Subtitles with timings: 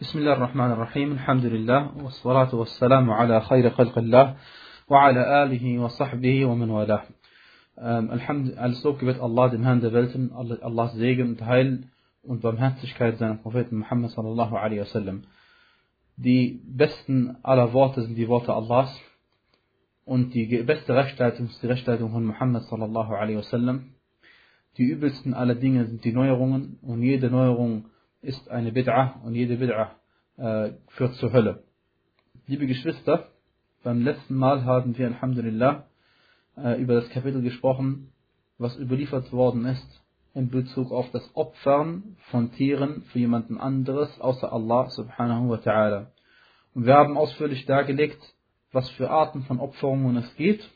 [0.00, 4.36] بسم الله الرحمن الرحيم الحمد لله والصلاة والسلام على خير خلق الله
[4.88, 7.02] وعلى آله وصحبه ومن والاه
[8.12, 10.30] الحمد على سوك بيت الله دم هند بلتن
[10.64, 11.84] الله زيج متهيل
[12.24, 13.38] ونبم هند شكاية زنا
[13.72, 15.22] محمد صلى الله عليه وسلم
[16.18, 18.88] دي بستن على واتز دي واتا الله
[20.04, 23.94] und die beste Rechtleitung ist die Rechtleitung von Muhammad sallallahu alaihi wasallam.
[24.76, 27.86] Die übelsten aller Dinge sind die Neuerungen und jede Neuerung
[28.26, 29.90] ist eine Bid'ah und jede Bid'ah
[30.36, 31.62] äh, führt zur Hölle.
[32.48, 33.28] Liebe Geschwister,
[33.84, 35.86] beim letzten Mal haben wir Alhamdulillah
[36.56, 38.12] äh, über das Kapitel gesprochen,
[38.58, 40.02] was überliefert worden ist
[40.34, 46.06] in Bezug auf das Opfern von Tieren für jemanden anderes außer Allah subhanahu wa ta'ala.
[46.74, 48.20] Und wir haben ausführlich dargelegt,
[48.72, 50.68] was für Arten von Opferungen es gibt.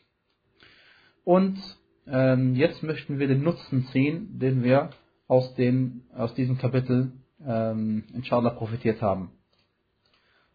[1.25, 1.59] Und
[2.07, 4.91] ähm, jetzt möchten wir den Nutzen ziehen, den wir
[5.27, 7.13] aus, den, aus diesem Kapitel
[7.46, 9.32] ähm, inshallah profitiert haben.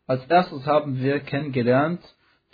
[0.06, 2.00] Als erstes haben wir kennengelernt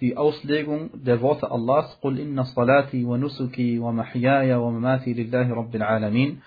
[0.01, 6.43] die Auslegung der Worte Allahs قُلْ إِنَّ صَلَاتِي وَنُسُكِي وَمَحْيَايَ وَمَمَاتِي لِلَّهِ رَبِّ الْعَالَمِينَ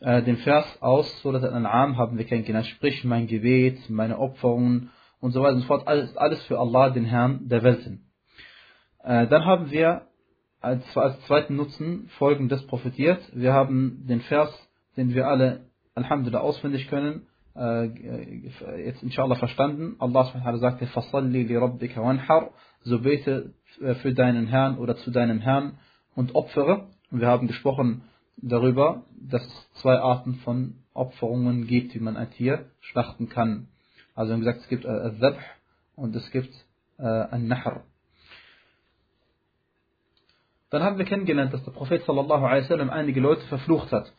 [0.00, 5.42] Den Vers aus Surat al-An'am haben wir kennengelernt, sprich mein Gebet, meine Opferungen und so
[5.42, 8.08] weiter und so fort, alles, alles für Allah, den Herrn der Welten.
[9.02, 10.02] Äh, dann haben wir
[10.60, 13.20] als, als zweiten Nutzen folgendes profitiert.
[13.32, 14.50] Wir haben den Vers,
[14.96, 17.85] den wir alle Alhamdulillah auswendig können, äh,
[18.83, 19.95] jetzt inshallah verstanden.
[19.99, 25.11] Allah subhanahu sagte, Fasalli li rabbika wanhar, so bete äh, für deinen Herrn oder zu
[25.11, 25.77] deinem Herrn
[26.15, 26.87] und opfere.
[27.11, 28.03] Und wir haben gesprochen
[28.37, 33.67] darüber, dass es zwei Arten von Opferungen gibt, wie man ein Tier schlachten kann.
[34.15, 35.39] Also wir haben gesagt, es gibt Al-Dhabh
[35.95, 36.53] und es gibt
[36.97, 37.83] äh, Al-Nahr.
[40.69, 44.11] Dann haben wir kennengelernt, dass der Prophet sallallahu alaihi wasallam einige Leute verflucht hat.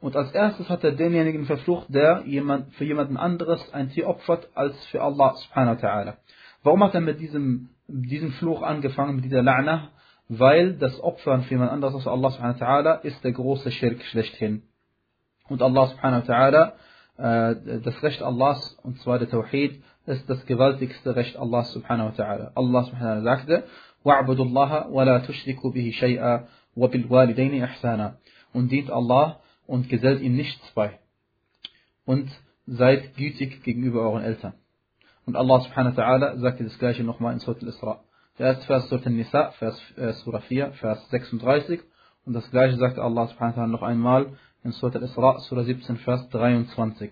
[0.00, 4.48] Und als erstes hat er denjenigen verflucht, der jemand, für jemanden anderes ein Tier opfert,
[4.54, 6.14] als für Allah subhanahu wa ta'ala.
[6.62, 9.88] Warum hat er mit diesem, diesem Fluch angefangen, mit dieser La'na?
[10.28, 14.02] Weil das Opfern für jemand anderes als Allah subhanahu wa ta'ala ist der große Schirk
[14.04, 14.62] schlechthin.
[15.48, 16.72] Und Allah subhanahu wa ta'ala,
[17.16, 22.24] äh, das Recht Allahs, und zwar der Tawhid, ist das gewaltigste Recht Allahs subhanahu wa
[22.24, 22.52] ta'ala.
[22.54, 23.64] Allah subhanahu wa ta'ala sagte,
[24.04, 28.16] وَاعْبُدُوا اللَّهَ وَلَا تُشْرِكُوا بِهِ شَيْئًا وَبِالْوَالِدَيْنِ إِحْسَانًا
[28.52, 30.99] Und dient Allah und gesellt ihm nichts bei.
[32.03, 32.27] Und
[32.65, 34.53] seid gütig gegenüber euren Eltern.
[35.27, 37.99] Und Allah subhanahu wa ta'ala sagte das gleiche nochmal in Surah al-Isra.
[38.39, 41.81] Der erste Vers Surah al-Nisa, Vers, äh, Surah 4, Vers 36.
[42.25, 45.97] Und das gleiche sagte Allah subhanahu wa ta'ala noch einmal in Surah al-Isra, Surah 17,
[45.97, 47.11] Vers 23.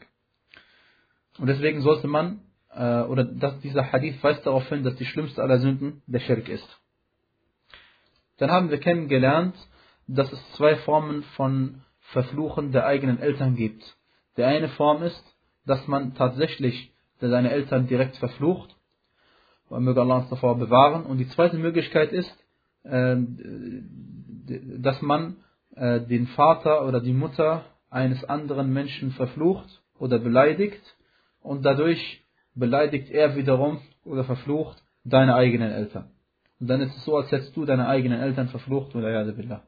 [1.38, 2.40] Und deswegen sollte man,
[2.74, 6.50] äh, oder dass dieser Hadith weist darauf hin, dass die schlimmste aller Sünden der Schirk
[6.50, 6.68] ist.
[8.38, 9.56] Dann haben wir kennengelernt,
[10.08, 13.84] dass es zwei Formen von Verfluchen der eigenen Eltern gibt.
[14.38, 15.24] Die eine Form ist,
[15.66, 18.76] dass man tatsächlich seine Eltern direkt verflucht.
[19.70, 21.06] Möge Allah uns davor bewahren.
[21.06, 22.34] Und die zweite Möglichkeit ist,
[22.86, 23.38] ähm,
[24.80, 25.38] dass man
[25.76, 30.82] äh, den Vater oder die Mutter eines anderen Menschen verflucht oder beleidigt
[31.42, 32.24] und dadurch
[32.56, 36.12] beleidigt er wiederum oder verflucht deine eigenen Eltern.
[36.60, 39.64] Und dann ist es so, als hättest du deine eigenen Eltern verflucht oder billah.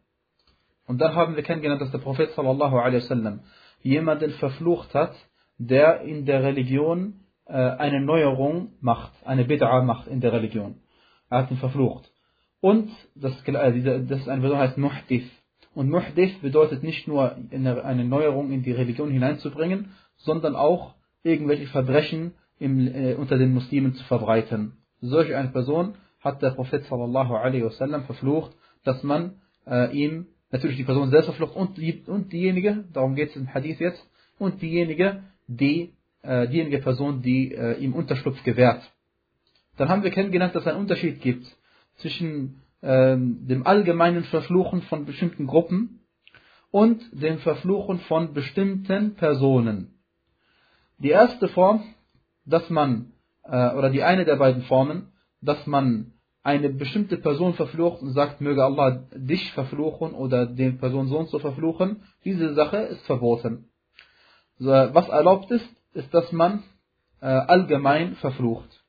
[0.90, 3.42] Und dann haben wir kennengelernt, dass der Prophet sallallahu alaihi wasallam
[3.84, 5.14] jemanden verflucht hat,
[5.60, 7.14] der in der Religion
[7.46, 10.78] äh, eine Neuerung macht, eine Bid'a macht in der Religion.
[11.30, 12.12] Er hat ihn verflucht.
[12.60, 15.30] Und das, äh, das ist ein Wort, heißt Muhdith.
[15.76, 22.34] Und Muhdith bedeutet nicht nur eine Neuerung in die Religion hineinzubringen, sondern auch irgendwelche Verbrechen
[22.58, 24.80] im, äh, unter den Muslimen zu verbreiten.
[25.02, 29.36] Solch eine Person hat der Prophet sallallahu alaihi wasallam verflucht, dass man
[29.68, 33.54] äh, ihm natürlich die Person selbst verflucht und, die, und diejenige, darum geht es im
[33.54, 34.04] Hadith jetzt,
[34.38, 38.82] und diejenige, die, äh, diejenige Person, die äh, ihm Unterschlupf gewährt.
[39.78, 41.46] Dann haben wir kennengelernt, dass es einen Unterschied gibt
[41.98, 46.02] zwischen äh, dem allgemeinen Verfluchen von bestimmten Gruppen
[46.72, 50.00] und dem Verfluchen von bestimmten Personen.
[50.98, 51.84] Die erste Form,
[52.46, 53.14] dass man,
[53.44, 56.14] äh, oder die eine der beiden Formen, dass man
[56.50, 61.30] eine bestimmte Person verflucht und sagt, möge Allah dich verfluchen oder den Person so und
[61.30, 63.70] so verfluchen, diese Sache ist verboten.
[64.60, 66.64] Was erlaubt ist, ist, dass man
[67.22, 68.84] äh, allgemein verflucht.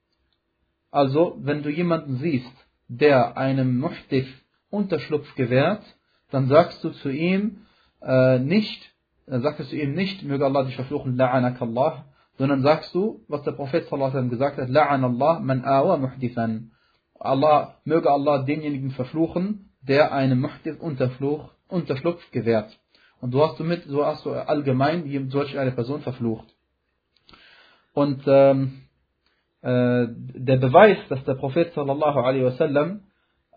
[0.90, 2.52] Also, wenn du jemanden siehst,
[2.88, 4.26] der einem Muhtif
[4.70, 5.82] Unterschlupf gewährt,
[6.30, 7.66] dann sagst du zu ihm
[8.02, 8.92] äh, nicht,
[9.26, 12.04] dann sagst du ihm nicht, möge Allah dich verfluchen, la'anak Allah,
[12.38, 16.72] sondern sagst du, was der Prophet sallallahu gesagt hat, la'an Allah man awa muhdithan.
[17.20, 22.76] Allah, möge Allah denjenigen verfluchen, der einem Muhdith Unterfluch, Unterschlupf gewährt.
[23.20, 26.46] Und so hast du mit, so hast du allgemein solch eine Person verflucht.
[27.92, 28.82] Und ähm,
[29.62, 33.02] äh, der Beweis, dass der Prophet sallallahu alaihi wasallam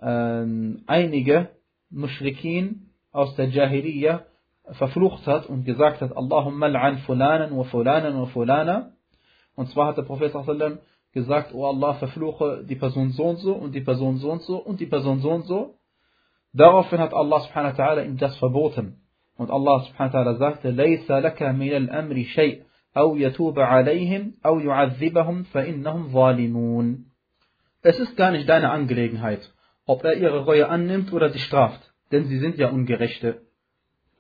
[0.02, 1.50] äh, einige
[1.90, 4.26] Mushrikin aus der Jahiliyyah
[4.72, 8.92] verflucht hat und gesagt hat, Allahumma al'an fulanan wa fulanan wa fulana.
[9.56, 10.80] Und zwar hat der Prophet sallallahu
[11.13, 14.57] gesagt, oh Allah, verfluche die Person so und so und die Person so und so
[14.59, 15.75] und die Person so und so.
[16.53, 19.03] Daraufhin hat Allah subhanahu wa ta'ala ihm das verboten.
[19.37, 24.61] Und Allah subhanahu wa ta'ala sagte, لَيْسَ لَكَ مِنَ الْأَمْرِ شَيْءٍ أو يتوب عليهم أو
[24.61, 27.05] يعذبهم فإنهم ظالمون.
[27.83, 29.53] Es ist gar nicht deine Angelegenheit,
[29.87, 31.81] ob er ihre Reue annimmt oder sie straft,
[32.11, 33.43] denn sie sind ja Ungerechte.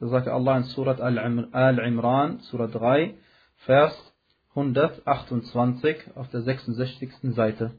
[0.01, 3.15] Das sagt Allah in Surat Al-Imran, Surat 3,
[3.67, 4.12] Vers
[4.56, 7.12] 128 auf der 66.
[7.34, 7.72] Seite.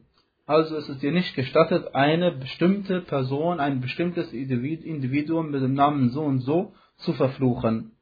[0.47, 6.11] Also ist es dir nicht gestattet, eine bestimmte Person, ein bestimmtes Individuum mit dem Namen
[6.11, 7.93] so und so zu verfluchen.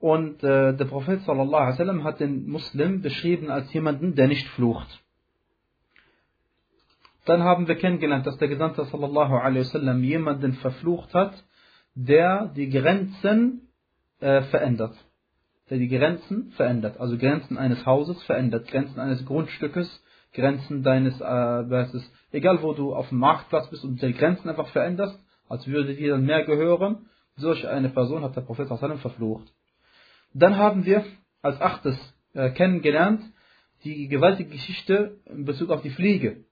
[0.00, 4.48] Und äh, der Prophet sallallahu alaihi wasallam hat den Muslim beschrieben als jemanden, der nicht
[4.48, 4.88] flucht.
[7.26, 11.44] Dann haben wir kennengelernt, dass der Gesandte sallallahu alaihi wasallam jemanden verflucht hat,
[11.94, 13.68] der die Grenzen
[14.20, 14.96] äh, verändert.
[15.70, 16.98] Der die Grenzen verändert.
[16.98, 20.02] Also Grenzen eines Hauses verändert, Grenzen eines Grundstückes,
[20.32, 24.68] Grenzen deines, äh, ist, egal wo du auf dem Marktplatz bist und die Grenzen einfach
[24.68, 25.18] veränderst,
[25.48, 27.06] als würde dir dann mehr gehören,
[27.36, 29.52] solch eine Person hat der Prophet verflucht.
[30.34, 31.04] Dann haben wir
[31.42, 31.96] als achtes
[32.34, 33.22] äh, kennengelernt
[33.84, 36.44] die gewaltige Geschichte in Bezug auf die Fliege.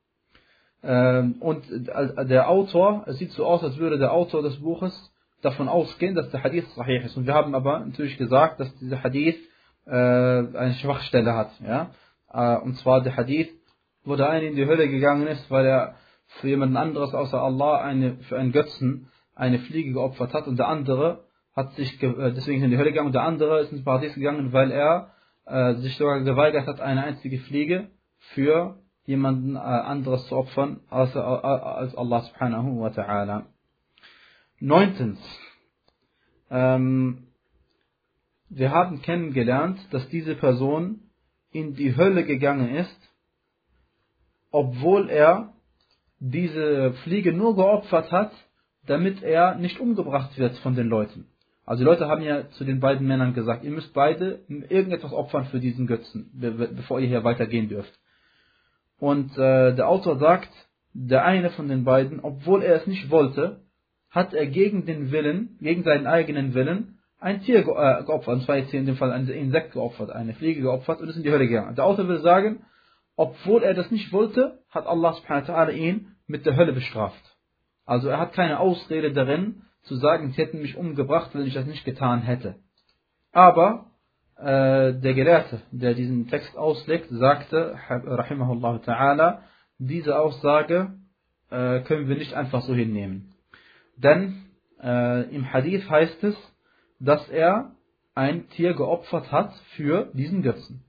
[0.82, 5.12] Ähm, und der Autor, es sieht so aus, als würde der Autor des Buches
[5.43, 7.17] davon ausgehen, dass der Hadith sahih ist.
[7.17, 9.38] Und wir haben aber natürlich gesagt, dass dieser Hadith
[9.87, 11.50] äh, eine Schwachstelle hat.
[11.61, 11.90] Ja?
[12.32, 13.50] Äh, und zwar der Hadith,
[14.05, 15.94] wo der eine in die Hölle gegangen ist, weil er
[16.40, 20.69] für jemanden anderes außer Allah eine, für einen Götzen eine Fliege geopfert hat und der
[20.69, 21.25] andere
[21.55, 24.52] hat sich äh, deswegen in die Hölle gegangen und der andere ist ins Paradies gegangen,
[24.52, 25.12] weil er
[25.46, 27.88] äh, sich sogar geweigert hat, eine einzige Fliege
[28.35, 33.44] für jemanden äh, anderes zu opfern außer, äh, als Allah subhanahu wa ta'ala.
[34.60, 35.19] Neuntens,
[36.50, 37.28] ähm,
[38.49, 41.00] wir haben kennengelernt, dass diese Person
[41.52, 43.10] in die Hölle gegangen ist,
[44.50, 45.52] obwohl er
[46.19, 48.32] diese Fliege nur geopfert hat,
[48.87, 51.26] damit er nicht umgebracht wird von den Leuten.
[51.64, 55.44] Also die Leute haben ja zu den beiden Männern gesagt, ihr müsst beide irgendetwas opfern
[55.46, 57.93] für diesen Götzen, bevor ihr hier weitergehen dürft.
[58.99, 60.49] Und äh, der Autor sagt,
[60.94, 63.61] der eine von den beiden, obwohl er es nicht wollte,
[64.10, 68.56] hat er gegen den Willen, gegen seinen eigenen Willen, ein Tier äh, geopfert, und zwar
[68.56, 71.32] jetzt hier in dem Fall ein Insekt geopfert, eine Fliege geopfert und ist in die
[71.32, 71.75] Hölle gegangen.
[71.75, 72.64] Der Autor will sagen,
[73.16, 77.37] obwohl er das nicht wollte, hat Allah subhanahu wa ta'ala ihn mit der Hölle bestraft.
[77.84, 81.66] Also er hat keine Ausrede darin, zu sagen, sie hätten mich umgebracht, wenn ich das
[81.66, 82.56] nicht getan hätte.
[83.32, 83.87] Aber
[84.37, 89.38] äh, der Gelehrte, der diesen Text auslegt, sagte, rahimahullah ta'ala,
[89.78, 90.93] diese Aussage
[91.50, 93.34] äh, können wir nicht einfach so hinnehmen.
[93.99, 94.45] Denn
[94.83, 96.37] äh, im Hadith heißt es,
[97.00, 97.73] dass er
[98.15, 100.85] ein Tier geopfert hat für diesen Götzen.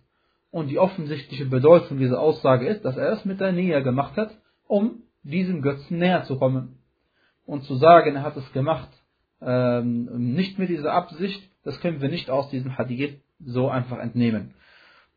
[0.51, 4.35] Und die offensichtliche Bedeutung dieser Aussage ist, dass er es mit der Nähe gemacht hat,
[4.67, 6.79] um diesem Götzen näher zu kommen
[7.45, 8.89] und zu sagen, er hat es gemacht,
[9.41, 14.53] ähm, nicht mit dieser Absicht, das können wir nicht aus diesem Hadith so einfach entnehmen.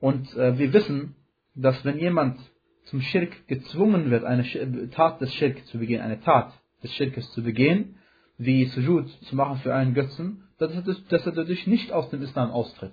[0.01, 1.17] Und äh, wir wissen,
[1.55, 2.39] dass wenn jemand
[2.85, 7.43] zum Schirk gezwungen wird, eine Tat des Schirk zu begehen, eine Tat des Schirkes zu
[7.43, 7.97] begehen,
[8.39, 12.23] wie Sujud zu machen für einen Götzen, dass er, dass er dadurch nicht aus dem
[12.23, 12.93] Islam austritt,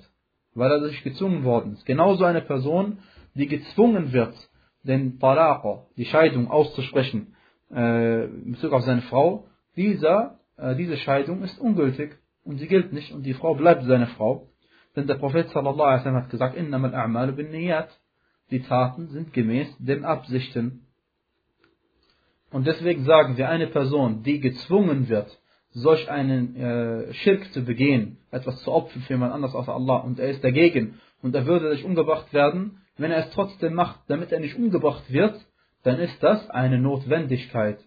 [0.54, 1.86] weil er dadurch gezwungen worden ist.
[1.86, 3.00] Genauso eine Person,
[3.34, 4.36] die gezwungen wird,
[4.84, 7.36] den Talaqa, die Scheidung auszusprechen,
[7.72, 12.94] äh, in Bezug auf seine Frau, dieser, äh, diese Scheidung ist ungültig und sie gilt
[12.94, 14.50] nicht und die Frau bleibt seine Frau.
[14.96, 18.00] Denn der Prophet sallallahu alaihi wasallam hat gesagt.
[18.52, 20.88] Die Taten sind gemäß den Absichten.
[22.52, 25.40] Und deswegen sagen wir, eine Person, die gezwungen wird,
[25.72, 30.20] solch einen äh, Schirk zu begehen, etwas zu opfern für jemand anders außer Allah, und
[30.20, 34.32] er ist dagegen, und er würde sich umgebracht werden, wenn er es trotzdem macht, damit
[34.32, 35.36] er nicht umgebracht wird,
[35.84, 37.80] dann ist das eine Notwendigkeit.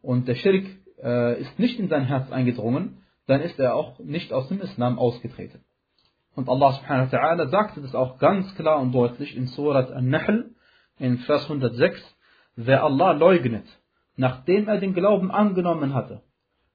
[0.00, 0.66] Und der Schirk
[1.02, 4.98] äh, ist nicht in sein Herz eingedrungen, dann ist er auch nicht aus dem Islam
[4.98, 5.60] ausgetreten.
[6.34, 10.50] Und Allah subhanahu wa ta'ala sagte das auch ganz klar und deutlich in Surat An-Nahl
[10.98, 12.00] in Vers 106,
[12.56, 13.66] wer Allah leugnet,
[14.16, 16.22] nachdem er den Glauben angenommen hatte,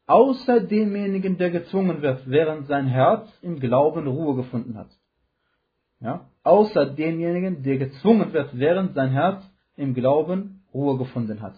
[0.08, 4.89] außer demjenigen, der gezwungen wird, während sein Herz im Glauben Ruhe gefunden hat.
[6.00, 6.29] Ja?
[6.43, 9.43] Außer demjenigen, der gezwungen wird, während sein Herz
[9.75, 11.55] im Glauben Ruhe gefunden hat.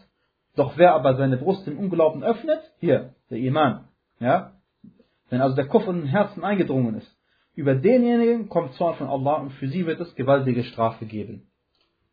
[0.55, 3.85] Doch wer aber seine Brust im Unglauben öffnet, hier, der Iman,
[4.19, 4.51] ja,
[5.29, 7.17] wenn also der Kufr in den Herzen eingedrungen ist,
[7.55, 11.47] über denjenigen kommt Zorn von Allah und für sie wird es gewaltige Strafe geben.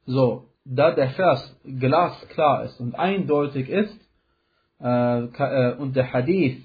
[0.07, 3.99] So, da der Vers glasklar ist und eindeutig ist
[4.81, 6.63] äh, äh, und der Hadith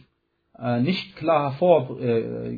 [0.60, 2.50] äh, nicht klar hervor, äh,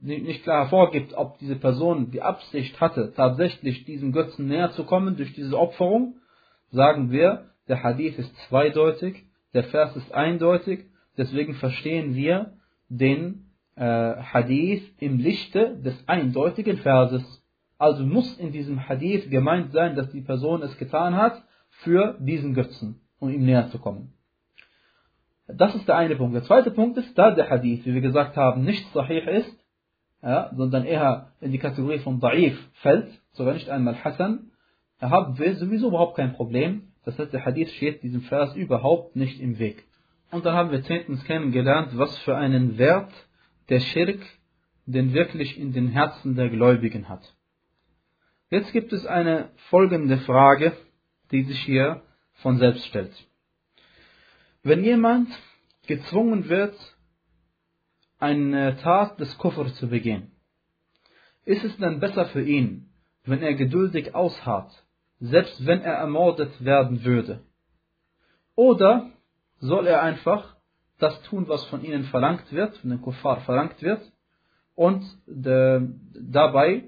[0.00, 5.16] nicht klar hervorgibt, ob diese Person die Absicht hatte, tatsächlich diesem Götzen näher zu kommen
[5.16, 6.16] durch diese Opferung,
[6.70, 12.54] sagen wir, der Hadith ist zweideutig, der Vers ist eindeutig, deswegen verstehen wir
[12.88, 17.43] den äh, Hadith im Lichte des eindeutigen Verses.
[17.84, 21.42] Also muss in diesem Hadith gemeint sein, dass die Person es getan hat
[21.82, 24.14] für diesen Götzen, um ihm näher zu kommen.
[25.46, 26.34] Das ist der eine Punkt.
[26.34, 29.54] Der zweite Punkt ist, da der Hadith, wie wir gesagt haben, nicht sahih ist,
[30.22, 34.50] ja, sondern eher in die Kategorie von Da'if fällt, sogar nicht einmal Hassan,
[34.98, 36.84] haben wir sowieso überhaupt kein Problem.
[37.04, 39.84] Das heißt, der Hadith steht diesem Vers überhaupt nicht im Weg.
[40.30, 43.12] Und dann haben wir zehntens kennengelernt, was für einen Wert
[43.68, 44.22] der Schirk
[44.86, 47.34] denn wirklich in den Herzen der Gläubigen hat.
[48.50, 50.76] Jetzt gibt es eine folgende Frage,
[51.30, 52.02] die sich hier
[52.34, 53.12] von selbst stellt.
[54.62, 55.28] Wenn jemand
[55.86, 56.76] gezwungen wird,
[58.18, 60.30] eine Tat des Kufr zu begehen,
[61.44, 62.90] ist es dann besser für ihn,
[63.24, 64.72] wenn er geduldig ausharrt,
[65.20, 67.42] selbst wenn er ermordet werden würde?
[68.54, 69.10] Oder
[69.58, 70.56] soll er einfach
[70.98, 74.02] das tun, was von ihnen verlangt wird, von den Kuffar verlangt wird,
[74.74, 76.84] und dabei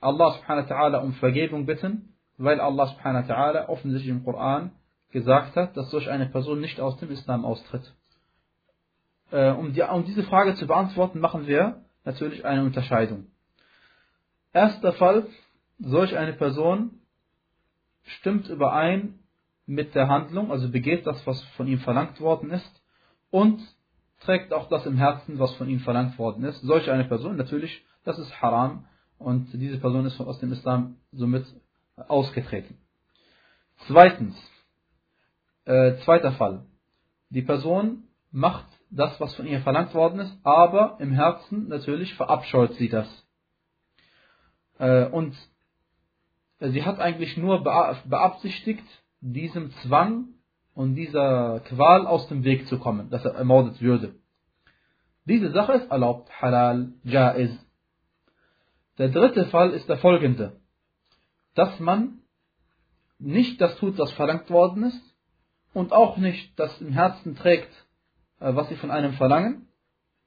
[0.00, 4.72] Allah subhanahu wa ta'ala um Vergebung bitten, weil Allah subhanahu wa ta'ala offensichtlich im Koran
[5.12, 7.92] gesagt hat, dass solch eine Person nicht aus dem Islam austritt.
[9.30, 13.26] Äh, um, die, um diese Frage zu beantworten, machen wir natürlich eine Unterscheidung.
[14.52, 15.26] Erster Fall,
[15.78, 17.00] solch eine Person
[18.02, 19.18] stimmt überein
[19.66, 22.82] mit der Handlung, also begeht das, was von ihm verlangt worden ist
[23.30, 23.60] und
[24.20, 26.60] trägt auch das im Herzen, was von ihm verlangt worden ist.
[26.62, 28.86] Solch eine Person, natürlich, das ist haram
[29.20, 31.44] und diese Person ist aus dem Islam somit
[32.08, 32.78] ausgetreten.
[33.86, 34.34] Zweitens,
[35.66, 36.64] äh, zweiter Fall.
[37.28, 42.74] Die Person macht das, was von ihr verlangt worden ist, aber im Herzen natürlich verabscheut
[42.74, 43.08] sie das.
[44.78, 45.36] Äh, und
[46.58, 48.84] sie hat eigentlich nur beabsichtigt,
[49.20, 50.28] diesem Zwang
[50.74, 54.14] und dieser Qual aus dem Weg zu kommen, dass er ermordet würde.
[55.26, 57.50] Diese Sache ist erlaubt, halal, jaiz.
[59.00, 60.60] Der dritte Fall ist der folgende,
[61.54, 62.18] dass man
[63.18, 65.16] nicht das tut, was verlangt worden ist,
[65.72, 67.72] und auch nicht das im Herzen trägt,
[68.40, 69.68] äh, was sie von einem verlangen,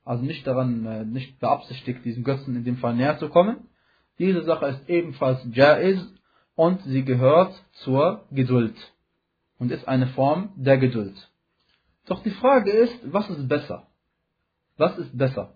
[0.03, 3.69] also nicht daran, äh, nicht beabsichtigt, diesem Götzen in dem Fall näher zu kommen.
[4.17, 5.99] Diese Sache ist ebenfalls jaiz
[6.55, 8.75] und sie gehört zur Geduld
[9.59, 11.29] und ist eine Form der Geduld.
[12.07, 13.85] Doch die Frage ist, was ist besser?
[14.77, 15.53] Was ist besser?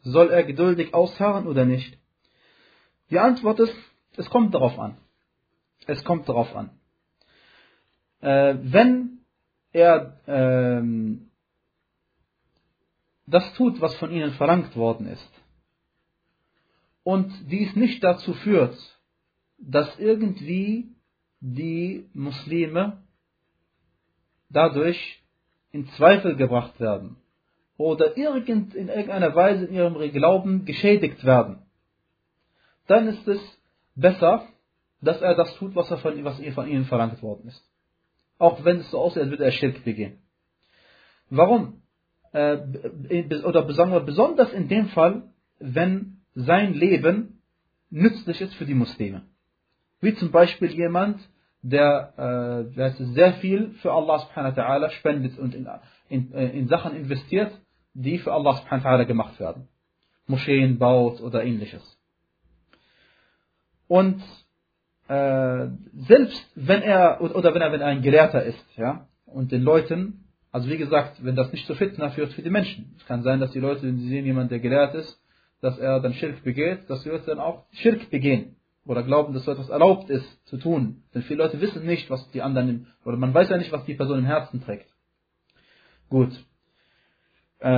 [0.00, 1.96] Soll er geduldig ausharren oder nicht?
[3.10, 3.74] Die Antwort ist,
[4.16, 4.96] es kommt darauf an.
[5.86, 6.70] Es kommt darauf an.
[8.20, 9.18] Äh, wenn
[9.72, 11.30] er ähm,
[13.26, 15.30] das tut, was von ihnen verlangt worden ist,
[17.02, 18.76] und dies nicht dazu führt,
[19.58, 20.96] dass irgendwie
[21.38, 23.04] die Muslime
[24.48, 25.22] dadurch
[25.70, 27.16] in Zweifel gebracht werden
[27.76, 31.65] oder irgend, in irgendeiner Weise in ihrem Glauben geschädigt werden,
[32.86, 33.40] dann ist es
[33.94, 34.46] besser,
[35.00, 37.62] dass er das tut, was, er von, was von ihnen verlangt worden ist.
[38.38, 40.18] Auch wenn es so aussieht, als würde er Schirk begehen.
[41.30, 41.82] Warum?
[42.32, 42.58] Äh,
[43.44, 45.22] oder besonders in dem Fall,
[45.58, 47.42] wenn sein Leben
[47.90, 49.22] nützlich ist für die Muslime.
[50.00, 51.20] Wie zum Beispiel jemand,
[51.62, 52.12] der,
[52.70, 55.68] äh, der sehr viel für Allah subhanahu wa ta'ala spendet und in,
[56.08, 57.52] in, äh, in Sachen investiert,
[57.94, 59.68] die für Allah subhanahu wa ta'ala gemacht werden.
[60.26, 61.98] Moscheen baut oder ähnliches.
[63.88, 64.22] Und
[65.08, 69.62] äh, selbst wenn er oder wenn er, wenn er ein Gelehrter ist, ja, und den
[69.62, 72.94] Leuten, also wie gesagt, wenn das nicht zu Fitna führt für die Menschen.
[72.96, 75.20] Es kann sein, dass die Leute, wenn sie sehen jemand, der gelehrt ist,
[75.60, 78.56] dass er dann Schirk begeht, dass die Leute dann auch Schirk begehen.
[78.84, 81.02] Oder glauben, dass so etwas erlaubt ist zu tun.
[81.12, 83.94] Denn viele Leute wissen nicht, was die anderen, oder man weiß ja nicht, was die
[83.94, 84.86] Person im Herzen trägt.
[86.08, 86.30] Gut.
[87.58, 87.68] Äh,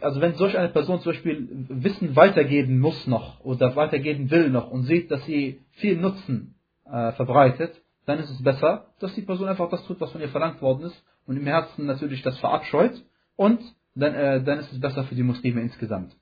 [0.00, 4.70] also wenn solch eine Person zum Beispiel Wissen weitergeben muss noch oder weitergeben will noch
[4.70, 9.48] und sieht, dass sie viel Nutzen äh, verbreitet, dann ist es besser, dass die Person
[9.48, 13.02] einfach das tut, was von ihr verlangt worden ist und im Herzen natürlich das verabscheut
[13.36, 13.60] und
[13.94, 16.14] dann, äh, dann ist es besser für die Muslime insgesamt.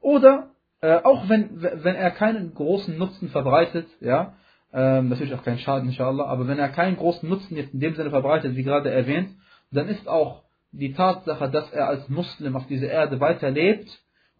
[0.00, 4.34] Oder äh, auch wenn, wenn er keinen großen Nutzen verbreitet, ja,
[4.72, 7.94] äh, natürlich auch keinen Schaden, inshallah, aber wenn er keinen großen Nutzen jetzt in dem
[7.94, 9.30] Sinne verbreitet, wie gerade erwähnt,
[9.72, 13.88] dann ist auch die Tatsache, dass er als Muslim auf dieser Erde weiterlebt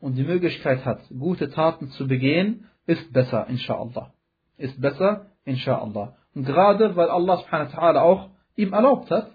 [0.01, 4.13] und die Möglichkeit hat, gute Taten zu begehen, ist besser, inshallah.
[4.57, 6.17] Ist besser, inshallah.
[6.35, 9.31] Und gerade weil Allah subhanahu wa ta'ala auch ihm erlaubt hat,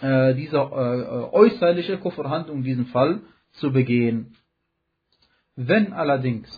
[0.00, 3.20] äh, diese äh, äußerliche Kufferhandlung in diesem Fall
[3.52, 4.36] zu begehen.
[5.56, 6.48] Wenn allerdings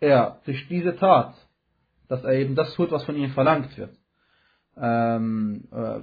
[0.00, 1.34] er durch diese Tat,
[2.08, 3.96] dass er eben das tut, was von ihm verlangt wird,
[4.76, 6.00] ähm, äh,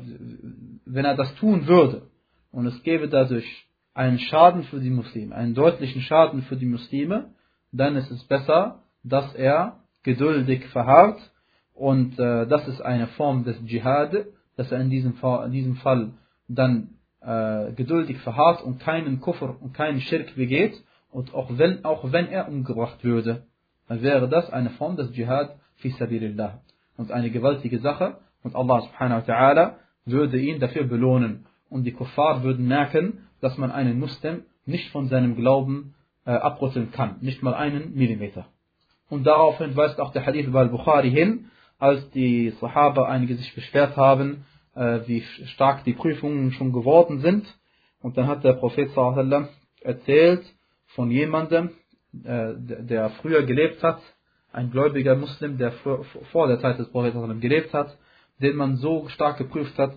[0.86, 2.10] wenn er das tun würde
[2.51, 7.31] und es gäbe dadurch einen Schaden für die Muslime, einen deutlichen Schaden für die Muslime,
[7.72, 11.20] dann ist es besser, dass er geduldig verharrt
[11.74, 15.75] und äh, das ist eine Form des Dschihad, dass er in diesem Fall, in diesem
[15.75, 16.12] Fall
[16.48, 20.74] dann äh, geduldig verharrt und keinen Kufr und keinen Schirk begeht
[21.12, 23.43] und auch wenn, auch wenn er umgebracht würde,
[23.88, 26.62] dann wäre das eine Form des Dschihad fi sabilillah
[26.98, 29.74] und eine gewaltige Sache und Allah subhanahu wa ta'ala
[30.05, 31.46] würde ihn dafür belohnen.
[31.71, 36.91] Und die Kuffar würden merken, dass man einen Muslim nicht von seinem Glauben äh, abrütteln
[36.91, 37.15] kann.
[37.21, 38.45] Nicht mal einen Millimeter.
[39.09, 41.49] Und daraufhin weist auch der Hadith über Al-Bukhari hin,
[41.79, 47.47] als die Sahaba einige sich beschwert haben, äh, wie stark die Prüfungen schon geworden sind.
[48.01, 49.47] Und dann hat der Prophet sallam
[49.81, 50.43] erzählt
[50.87, 51.69] von jemandem,
[52.23, 54.01] äh, der früher gelebt hat,
[54.51, 57.97] ein gläubiger Muslim, der vor der Zeit des Propheten gelebt hat,
[58.39, 59.93] den man so stark geprüft hat,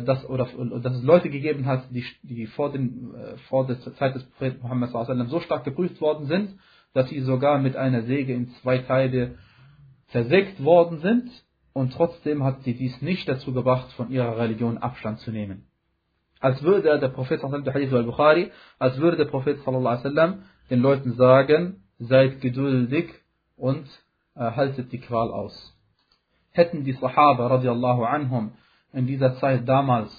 [0.00, 0.48] dass, oder,
[0.80, 4.62] dass es Leute gegeben hat, die, die vor, den, äh, vor der Zeit des Propheten
[4.62, 4.90] Muhammad
[5.28, 6.58] so stark geprüft worden sind,
[6.94, 9.36] dass sie sogar mit einer Säge in zwei Teile
[10.08, 11.30] zersägt worden sind
[11.72, 15.66] und trotzdem hat sie dies nicht dazu gebracht, von ihrer Religion Abstand zu nehmen.
[16.40, 23.10] Als würde der Prophet al-Bukhari, als würde der Prophet sallam, den Leuten sagen, seid geduldig
[23.56, 23.86] und
[24.34, 25.76] äh, haltet die Qual aus
[26.56, 28.52] hätten die Sahaba radiallahu anhum
[28.96, 30.10] in dieser Zeit damals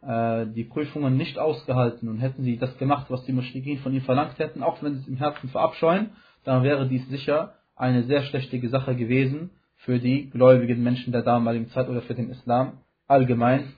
[0.00, 4.04] äh, die Prüfungen nicht ausgehalten und hätten sie das gemacht, was die Muschrikin von ihnen
[4.04, 6.10] verlangt hätten, auch wenn sie es im Herzen verabscheuen,
[6.44, 11.68] dann wäre dies sicher eine sehr schlechte Sache gewesen für die gläubigen Menschen der damaligen
[11.68, 13.74] Zeit oder für den Islam allgemein.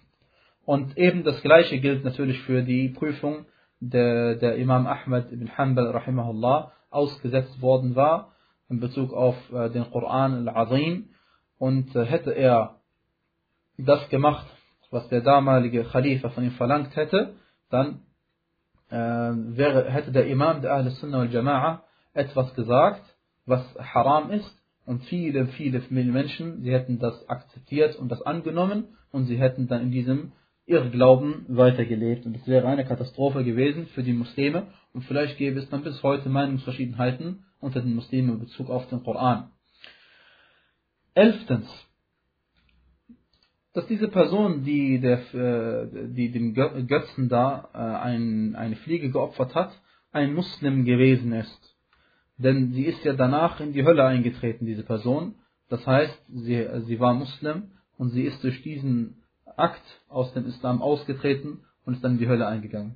[0.64, 3.46] Und eben das Gleiche gilt natürlich für die Prüfung,
[3.80, 8.32] der, der Imam Ahmad ibn Hanbal rahimahullah ausgesetzt worden war
[8.70, 11.10] in Bezug auf äh, den Koran al-Azim
[11.58, 12.76] und äh, hätte er
[13.76, 14.46] das gemacht,
[14.90, 17.34] was der damalige Khalifa von ihm verlangt hätte,
[17.70, 18.00] dann
[18.90, 21.80] äh, wäre, hätte der Imam der Ahl Sunnah wal Jama'a
[22.12, 23.02] etwas gesagt,
[23.46, 29.26] was haram ist und viele, viele Menschen, sie hätten das akzeptiert und das angenommen und
[29.26, 30.32] sie hätten dann in diesem
[30.66, 35.68] Irrglauben weitergelebt und es wäre eine Katastrophe gewesen für die Muslime und vielleicht gäbe es
[35.68, 39.50] dann bis heute Meinungsverschiedenheiten unter den Muslimen in Bezug auf den Koran.
[41.14, 41.68] Elftens,
[43.74, 49.54] dass diese Person, die, der, äh, die dem Götzen da äh, ein, eine Fliege geopfert
[49.54, 49.72] hat,
[50.12, 51.76] ein Muslim gewesen ist.
[52.38, 55.34] Denn sie ist ja danach in die Hölle eingetreten, diese Person.
[55.68, 59.22] Das heißt, sie, sie war Muslim und sie ist durch diesen
[59.56, 62.94] Akt aus dem Islam ausgetreten und ist dann in die Hölle eingegangen.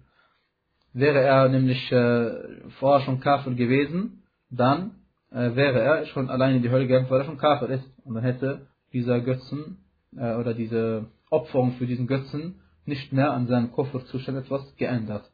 [0.93, 4.93] Wäre er nämlich äh, vorher schon Kafir gewesen, dann
[5.33, 7.85] äh, wäre er schon allein in die Hölle gegangen, weil er schon Kafir ist.
[8.05, 9.79] Und dann hätte dieser Götzen
[10.17, 15.31] äh, oder diese Opferung für diesen Götzen nicht mehr an seinem Kofferzustand etwas geändert.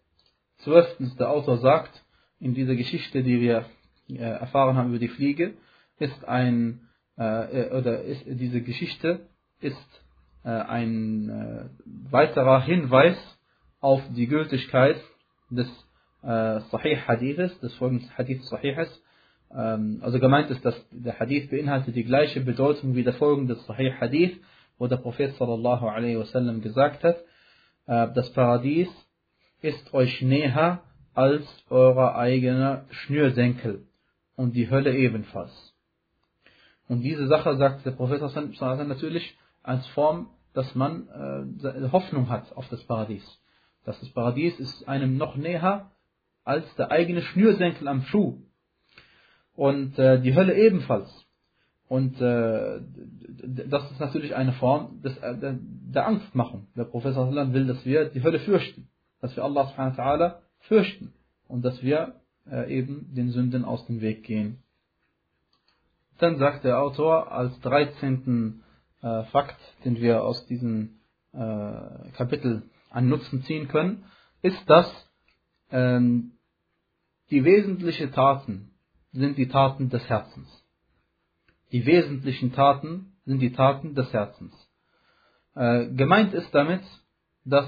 [0.59, 2.05] Zwölftens, der Autor sagt,
[2.41, 3.67] in dieser Geschichte, die wir
[4.09, 5.55] äh, erfahren haben über die Fliege,
[5.99, 9.27] ist ein, äh, oder ist, diese Geschichte
[9.61, 10.03] ist
[10.45, 13.17] äh, ein äh, weiterer Hinweis
[13.81, 15.01] auf die Gültigkeit
[15.51, 15.69] des
[16.23, 18.89] äh, Sahih Hadithes, des folgenden Hadith Sahihes,
[19.55, 23.93] ähm, also gemeint ist, dass der Hadith beinhaltet die gleiche Bedeutung wie der folgende Sahih
[24.01, 24.39] Hadith,
[24.79, 27.17] wo der Prophet sallallahu alaihi wasallam gesagt hat,
[27.87, 28.89] äh, das Paradies
[29.61, 30.83] ist euch näher
[31.15, 33.87] als euer eigener Schnürsenkel
[34.37, 35.75] und die Hölle ebenfalls.
[36.89, 42.55] Und diese Sache sagt der Prophet sallallahu natürlich als Form, dass man äh, Hoffnung hat
[42.57, 43.25] auf das Paradies.
[43.85, 45.91] Dass das Paradies ist einem noch näher
[46.45, 48.39] als der eigene Schnürsenkel am Schuh
[49.55, 51.09] und äh, die Hölle ebenfalls.
[51.89, 52.81] Und äh,
[53.69, 56.69] das ist natürlich eine Form des, äh, der, der Angstmachung.
[56.77, 58.89] Der Professor will, dass wir die Hölle fürchten,
[59.21, 61.13] dass wir Allah subhanahu wa ta'ala fürchten
[61.47, 62.21] und dass wir
[62.51, 64.63] äh, eben den Sünden aus dem Weg gehen.
[66.19, 68.63] Dann sagt der Autor als 13.
[69.03, 71.01] Äh, Fakt, den wir aus diesem
[71.33, 74.05] äh, Kapitel an Nutzen ziehen können,
[74.41, 74.91] ist, dass
[75.71, 76.33] ähm,
[77.31, 78.71] die wesentlichen Taten,
[79.13, 80.64] sind die Taten des Herzens.
[81.75, 84.55] Die wesentlichen Taten sind die Taten des Herzens.
[85.57, 86.83] Äh, gemeint ist damit,
[87.45, 87.67] dass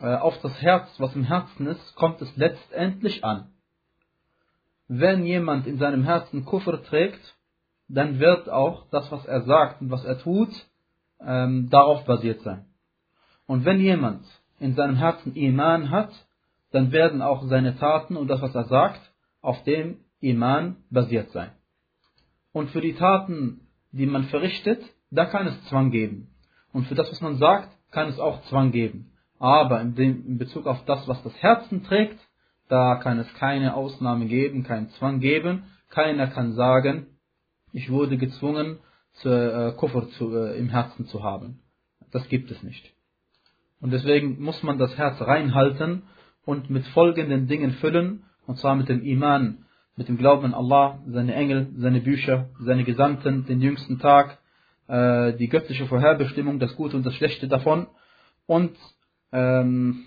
[0.00, 3.50] äh, auf das Herz, was im Herzen ist, kommt es letztendlich an.
[4.88, 7.20] Wenn jemand in seinem Herzen Kufr trägt,
[7.86, 10.48] dann wird auch das, was er sagt und was er tut,
[11.20, 12.64] ähm, darauf basiert sein.
[13.44, 14.24] Und wenn jemand
[14.58, 16.12] in seinem Herzen Iman hat,
[16.70, 19.02] dann werden auch seine Taten und das, was er sagt,
[19.42, 21.50] auf dem Iman basiert sein.
[22.52, 26.28] Und für die Taten, die man verrichtet, da kann es Zwang geben.
[26.72, 29.12] Und für das, was man sagt, kann es auch Zwang geben.
[29.38, 32.18] Aber in, dem, in Bezug auf das, was das Herzen trägt,
[32.68, 35.64] da kann es keine Ausnahme geben, keinen Zwang geben.
[35.88, 37.06] Keiner kann sagen,
[37.72, 38.78] ich wurde gezwungen,
[39.14, 41.60] zu, äh, Kufr zu, äh, im Herzen zu haben.
[42.12, 42.92] Das gibt es nicht.
[43.80, 46.02] Und deswegen muss man das Herz reinhalten
[46.44, 49.64] und mit folgenden Dingen füllen, und zwar mit dem Iman,
[49.96, 54.38] mit dem Glauben an Allah, seine Engel, seine Bücher, seine Gesandten, den jüngsten Tag,
[54.88, 57.86] äh, die göttliche Vorherbestimmung, das Gute und das Schlechte davon
[58.46, 58.76] und
[59.32, 60.06] ähm,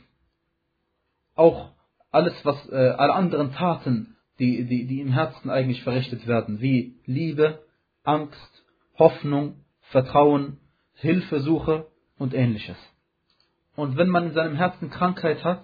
[1.35, 1.71] auch
[2.11, 6.95] alles, was äh, alle anderen Taten, die, die, die im Herzen eigentlich verrichtet werden, wie
[7.05, 7.63] Liebe,
[8.03, 8.63] Angst,
[8.97, 9.55] Hoffnung,
[9.91, 10.57] Vertrauen,
[10.95, 12.77] Hilfesuche und ähnliches.
[13.75, 15.63] Und wenn man in seinem Herzen Krankheit hat,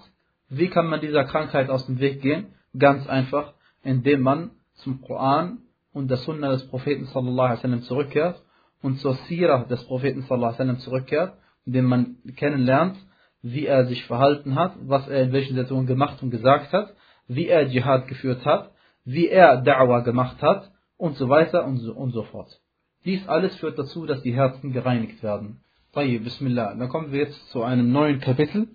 [0.49, 2.47] wie kann man dieser Krankheit aus dem Weg gehen?
[2.77, 5.58] Ganz einfach, indem man zum Koran
[5.92, 8.42] und der Sunna des Propheten sallallahu alaihi wasallam zurückkehrt
[8.82, 11.34] und zur Sirah des Propheten sallallahu alaihi wasallam zurückkehrt,
[11.66, 12.96] indem man kennenlernt,
[13.42, 16.94] wie er sich verhalten hat, was er in welchen Situationen gemacht und gesagt hat,
[17.28, 18.70] wie er Dschihad geführt hat,
[19.04, 22.60] wie er Da'wah gemacht hat und so weiter und so, und so fort.
[23.04, 25.60] Dies alles führt dazu, dass die Herzen gereinigt werden.
[25.92, 26.74] طيب, Bismillah.
[26.74, 28.66] Dann kommen wir jetzt zu einem neuen Kapitel.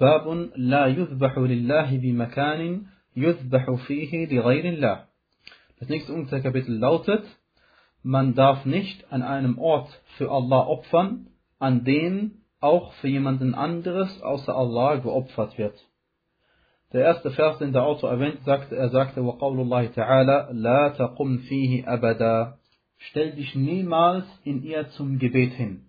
[0.00, 5.04] باب لا يذبح لله بمكان يذبح فيه لغير الله.
[5.80, 7.24] Das nächste Unterkapitel lautet,
[8.02, 11.26] man darf nicht an einem Ort für Allah opfern,
[11.58, 15.74] an dem auch für jemanden anderes außer Allah geopfert wird.
[16.92, 21.38] Der erste Vers, den der Autor erwähnt, sagte, er sagte, وَقَوْلُ اللَّهِ تَعَالَى لَا تَقُمْ
[21.48, 22.58] فِيهِ أَبَدًا
[23.10, 25.86] Stell dich niemals in ihr zum Gebet hin.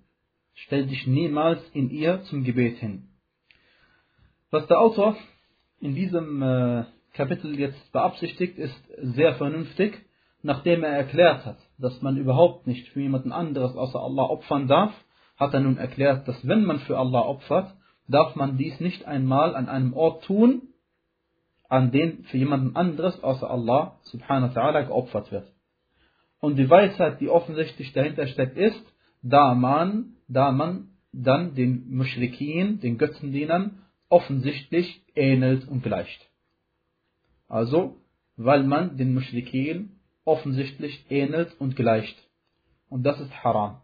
[0.56, 3.10] Stell dich niemals in ihr zum Gebet hin.
[4.50, 5.16] Was der Autor
[5.80, 9.99] in diesem äh, Kapitel jetzt beabsichtigt, ist sehr vernünftig,
[10.43, 14.93] nachdem er erklärt hat, dass man überhaupt nicht für jemanden anderes außer Allah opfern darf,
[15.37, 17.75] hat er nun erklärt, dass wenn man für Allah opfert,
[18.09, 20.63] darf man dies nicht einmal an einem Ort tun,
[21.69, 25.53] an dem für jemanden anderes außer Allah subhanahu wa ta'ala geopfert wird.
[26.41, 28.83] Und die Weisheit, die offensichtlich dahinter steckt, ist,
[29.23, 36.29] da man, da man dann den Mushrikin, den Götzendienern, offensichtlich ähnelt und gleicht.
[37.49, 37.97] Also,
[38.37, 42.17] weil man den Mushrikin offensichtlich ähnelt und gleicht.
[42.89, 43.81] Und das ist haram.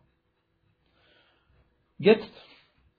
[1.99, 2.33] Jetzt,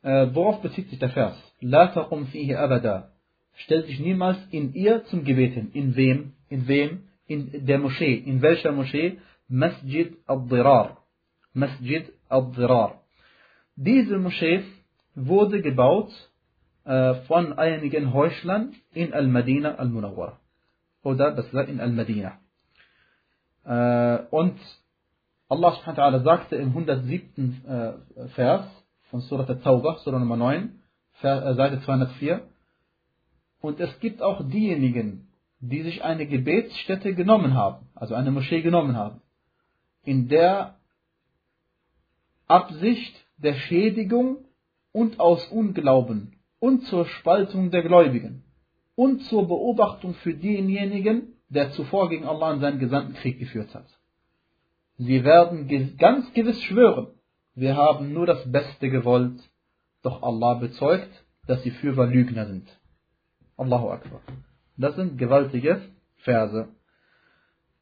[0.02, 1.38] äh, worauf bezieht sich der Vers?
[1.60, 3.12] La taqum fihi abada.
[3.56, 5.72] Stell dich niemals in ihr zum Gebet hin.
[5.74, 6.34] In wem?
[6.50, 7.04] In wem?
[7.28, 8.16] In der Moschee.
[8.16, 9.20] In welcher Moschee?
[9.48, 10.98] Masjid al-Dirar.
[11.54, 13.02] Masjid al-Dirar.
[13.76, 14.64] Diese Moschee
[15.16, 16.12] wurde gebaut
[16.84, 20.40] äh, von einigen Heuchlern in Al-Madina al-Munawwara.
[21.06, 22.40] Oder besser in Al-Madina.
[23.64, 24.60] Äh, und
[25.48, 27.66] Allah subhanahu sagte im 107.
[27.66, 28.66] Äh, Vers
[29.12, 30.82] von Surah At-Tawbah, Surah Nummer 9,
[31.22, 32.42] Seite 204.
[33.62, 35.28] Und es gibt auch diejenigen,
[35.60, 39.22] die sich eine Gebetsstätte genommen haben, also eine Moschee genommen haben,
[40.04, 40.76] in der
[42.48, 44.38] Absicht der Schädigung
[44.92, 48.45] und aus Unglauben und zur Spaltung der Gläubigen
[48.96, 53.88] und zur Beobachtung für denjenigen, der zuvor gegen Allah und seinen Gesandten Krieg geführt hat.
[54.98, 57.08] Sie werden ganz gewiss schwören,
[57.54, 59.42] wir haben nur das Beste gewollt,
[60.02, 61.10] doch Allah bezeugt,
[61.48, 62.68] dass sie Führer Lügner sind.
[63.58, 64.22] Allahu Akbar.
[64.78, 65.82] Das sind gewaltige
[66.18, 66.68] Verse.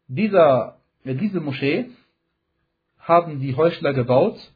[0.08, 1.90] Dieser, diese Moschee
[3.00, 4.54] haben die Heuchler gebaut,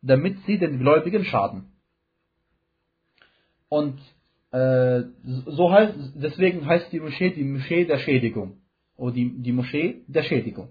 [0.00, 1.72] damit sie den Gläubigen schaden.
[3.68, 4.00] Und
[4.56, 5.04] äh,
[5.58, 8.58] so heißt, deswegen heißt die Moschee die Moschee der Schädigung.
[8.96, 10.68] Oder die, die Moschee der Schädigung.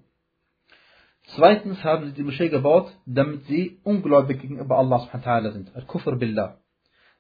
[1.36, 5.76] Zweitens haben sie die Moschee gebaut, damit sie ungläubig gegenüber Allah subhanahu sind.
[5.76, 6.58] Al-Kufr billah.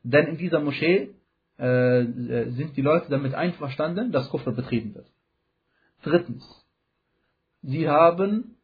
[0.03, 1.09] Denn in dieser Moschee
[1.57, 2.03] äh,
[2.57, 5.07] sind die Leute damit einverstanden, dass Kufr betrieben wird.
[6.03, 6.43] Drittens.
[7.61, 8.57] Sie haben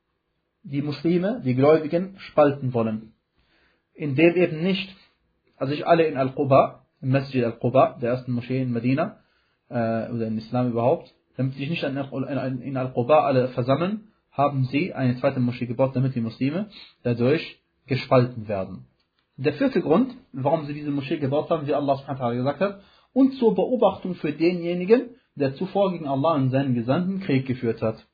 [0.63, 3.13] die Muslime, die Gläubigen, spalten wollen.
[3.93, 4.95] Indem eben nicht,
[5.57, 9.17] also sich alle in Al-Quba, Masjid Al-Quba, der ersten Moschee in Medina,
[9.69, 11.97] äh, oder in Islam überhaupt, damit sich nicht in
[12.77, 16.69] Al-Quba alle versammeln, haben sie eine zweite Moschee gebaut, damit die Muslime
[17.03, 18.85] dadurch gespalten werden.
[19.37, 22.81] Der vierte Grund, warum sie diese Moschee gebaut haben, wie Allah subhanahu wa gesagt hat,
[23.13, 28.05] und zur Beobachtung für denjenigen, der zuvor gegen Allah und seinen Gesandten Krieg geführt hat.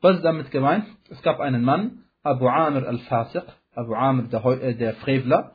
[0.00, 0.84] Was ist damit gemeint?
[1.10, 4.24] Es gab einen Mann, Abu Amr al-Fasiq, Abu Amr
[4.60, 5.54] äh, der Frevler,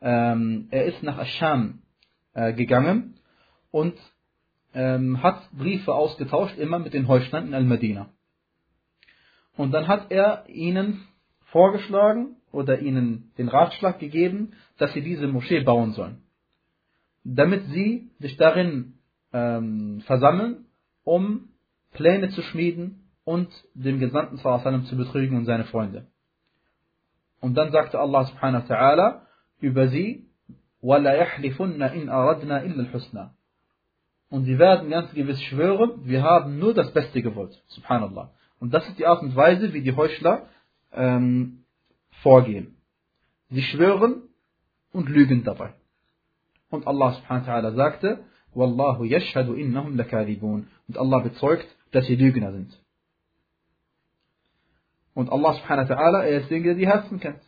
[0.00, 1.80] ähm, er ist nach Ascham
[2.34, 3.14] äh, gegangen
[3.70, 3.94] und
[4.74, 8.10] ähm, hat Briefe ausgetauscht, immer mit den Heuchlern in Al-Medina.
[9.56, 11.06] Und dann hat er ihnen
[11.46, 16.22] vorgeschlagen oder ihnen den Ratschlag gegeben, dass sie diese Moschee bauen sollen.
[17.22, 18.94] Damit sie sich darin
[19.32, 20.66] ähm, versammeln,
[21.04, 21.48] um
[21.92, 26.06] Pläne zu schmieden und den Gesandten sallam, zu betrügen und seine Freunde.
[27.40, 29.20] Und dann sagte Allah subhanahu wa ta'ala
[29.60, 30.26] über sie,
[34.30, 37.62] Und sie werden ganz gewiss schwören, wir haben nur das Beste gewollt.
[37.68, 38.30] Subhanallah.
[38.58, 40.46] Und das ist die Art und Weise, wie die Heuchler
[40.92, 41.64] ähm,
[42.22, 42.76] vorgehen.
[43.48, 44.24] Sie schwören
[44.92, 45.72] und lügen dabei.
[46.68, 50.68] Und Allah subhanahu wa sagte, Wallahu yashhadu innahum lakadibun.
[50.88, 52.78] Und Allah bezeugt, dass sie Lügner sind.
[55.14, 57.40] Und Allah subhanahu wa ta'ala, er ist derjenige, der die Herzen kennt.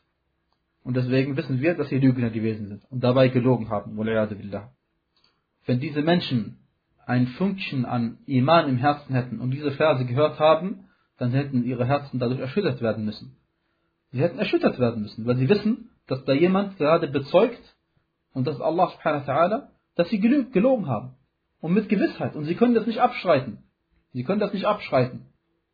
[0.87, 3.99] Und deswegen wissen wir, dass sie Lügner gewesen sind und dabei gelogen haben.
[5.66, 6.59] Wenn diese Menschen
[7.05, 10.85] ein Fünkchen an Iman im Herzen hätten und diese Verse gehört haben,
[11.18, 13.37] dann hätten ihre Herzen dadurch erschüttert werden müssen.
[14.12, 17.77] Sie hätten erschüttert werden müssen, weil sie wissen, dass da jemand gerade bezeugt
[18.33, 21.16] und das ist Allah subhanahu wa ta'ala, dass sie gelogen haben.
[21.61, 22.37] Und mit Gewissheit.
[22.37, 23.64] Und sie können das nicht abschreiten.
[24.12, 25.27] Sie können das nicht abschreiten,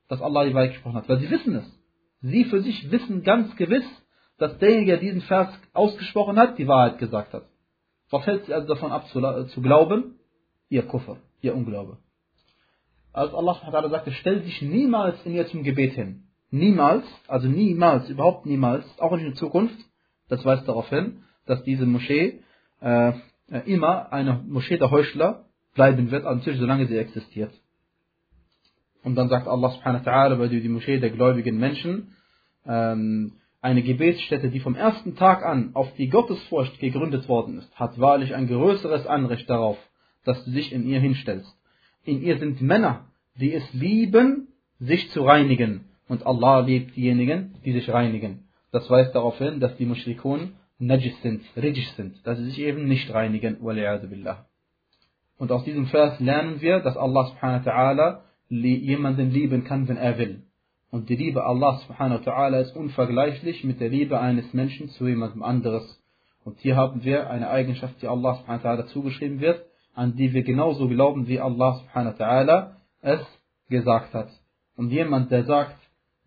[0.08, 1.80] dass Allah die Wahrheit gesprochen hat, weil sie wissen es.
[2.22, 3.84] Sie für sich wissen ganz gewiss,
[4.38, 7.44] dass derjenige, der diesen Vers ausgesprochen hat, die Wahrheit gesagt hat.
[8.10, 10.18] Was hält sie also davon ab zu, zu glauben?
[10.68, 11.98] Ihr Kuffer, ihr Unglaube.
[13.12, 13.58] Als Allah
[13.90, 16.24] sagte, stell dich niemals in ihr zum Gebet hin.
[16.50, 19.76] Niemals, also niemals, überhaupt niemals, auch nicht in Zukunft.
[20.28, 22.40] Das weist darauf hin, dass diese Moschee
[22.80, 23.12] äh,
[23.66, 27.52] immer eine Moschee der Heuchler bleiben wird, natürlich solange sie existiert.
[29.02, 32.14] Und dann sagt Allah subhanahu wa ta'ala bei die Moschee der gläubigen Menschen,
[32.66, 33.32] ähm,
[33.62, 38.34] eine Gebetsstätte, die vom ersten Tag an auf die Gottesfurcht gegründet worden ist, hat wahrlich
[38.34, 39.78] ein größeres Anrecht darauf,
[40.24, 41.56] dass du dich in ihr hinstellst.
[42.04, 44.48] In ihr sind Männer, die es lieben,
[44.80, 45.84] sich zu reinigen.
[46.08, 48.48] Und Allah liebt diejenigen, die sich reinigen.
[48.72, 52.88] Das weist darauf hin, dass die Mushrikun najis sind, rijis sind, dass sie sich eben
[52.88, 53.58] nicht reinigen.
[55.38, 59.96] Und aus diesem Vers lernen wir, dass Allah subhanahu wa ta'ala jemanden lieben kann, wenn
[59.96, 60.42] er will.
[60.92, 65.08] Und die Liebe Allah subhanahu wa ta'ala ist unvergleichlich mit der Liebe eines Menschen zu
[65.08, 65.98] jemandem anderes.
[66.44, 70.34] Und hier haben wir eine Eigenschaft, die Allah subhanahu wa ta'ala zugeschrieben wird, an die
[70.34, 73.20] wir genauso glauben, wie Allah subhanahu wa ta'ala es
[73.70, 74.28] gesagt hat.
[74.76, 75.78] Und jemand, der sagt,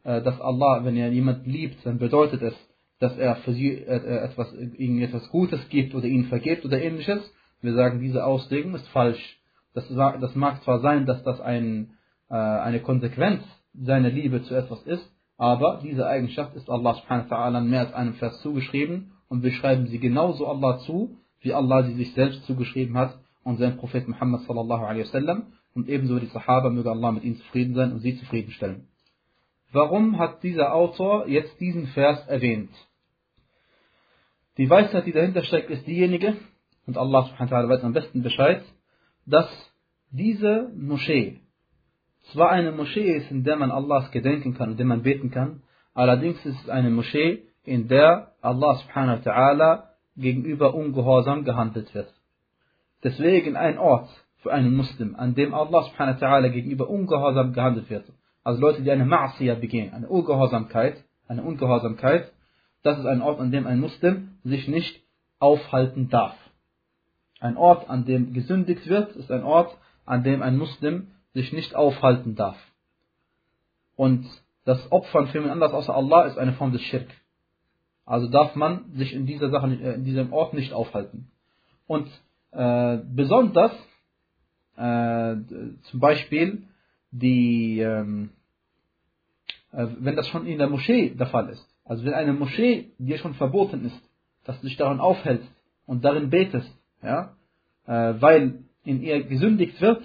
[0.03, 2.55] äh, dass Allah, wenn er jemanden liebt, dann bedeutet es,
[2.99, 7.21] dass er für sie äh, etwas, ihnen etwas Gutes gibt oder ihnen vergibt oder ähnliches.
[7.61, 9.39] Wir sagen, diese Auslegung ist falsch.
[9.75, 11.91] Das, mag zwar sein, dass das ein,
[12.31, 13.43] äh, eine Konsequenz
[13.81, 17.93] seine Liebe zu etwas ist, aber diese Eigenschaft ist Allah subhanahu wa ta'ala mehr als
[17.93, 22.45] einem Vers zugeschrieben und wir schreiben sie genauso Allah zu, wie Allah sie sich selbst
[22.45, 27.11] zugeschrieben hat und sein Prophet Muhammad sallallahu alaihi wasallam und ebenso die Sahaba möge Allah
[27.11, 28.87] mit ihnen zufrieden sein und sie zufriedenstellen.
[29.71, 32.71] Warum hat dieser Autor jetzt diesen Vers erwähnt?
[34.57, 36.37] Die Weisheit, die dahinter steckt, ist diejenige,
[36.87, 38.63] und Allah subhanahu wa ta'ala weiß am besten Bescheid,
[39.25, 39.49] dass
[40.11, 41.41] diese Moschee,
[42.31, 45.61] zwar eine Moschee ist, in der man Allahs gedenken kann, in der man beten kann,
[45.93, 49.83] allerdings ist es eine Moschee, in der Allah subhanahu wa ta'ala
[50.15, 52.13] gegenüber ungehorsam gehandelt wird.
[53.03, 57.89] Deswegen ein Ort für einen Muslim, an dem Allah subhanahu wa ta'ala gegenüber ungehorsam gehandelt
[57.89, 58.05] wird.
[58.43, 62.31] Also Leute, die eine Ma'asiyah begehen, eine Ungehorsamkeit, eine Ungehorsamkeit,
[62.83, 65.01] das ist ein Ort, an dem ein Muslim sich nicht
[65.39, 66.37] aufhalten darf.
[67.39, 71.75] Ein Ort, an dem gesündigt wird, ist ein Ort, an dem ein Muslim sich nicht
[71.75, 72.57] aufhalten darf.
[73.95, 74.25] Und
[74.63, 77.07] das Opfern für jemand anders außer Allah ist eine Form des Schirk.
[78.05, 81.29] Also darf man sich in dieser Sache, äh, in diesem Ort nicht aufhalten.
[81.87, 82.07] Und
[82.51, 83.73] äh, besonders
[84.77, 85.35] äh,
[85.83, 86.63] zum Beispiel
[87.11, 88.31] die, ähm,
[89.71, 91.67] äh, wenn das schon in der Moschee der Fall ist.
[91.83, 94.01] Also wenn eine Moschee dir schon verboten ist,
[94.45, 95.49] dass du dich daran aufhältst
[95.85, 96.71] und darin betest,
[97.03, 97.35] ja,
[97.87, 100.01] äh, weil in ihr gesündigt wird,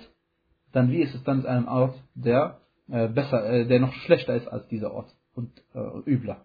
[0.72, 4.34] dann wie ist es dann in einem Ort, der äh, besser, äh, der noch schlechter
[4.34, 6.44] ist als dieser Ort und äh, übler.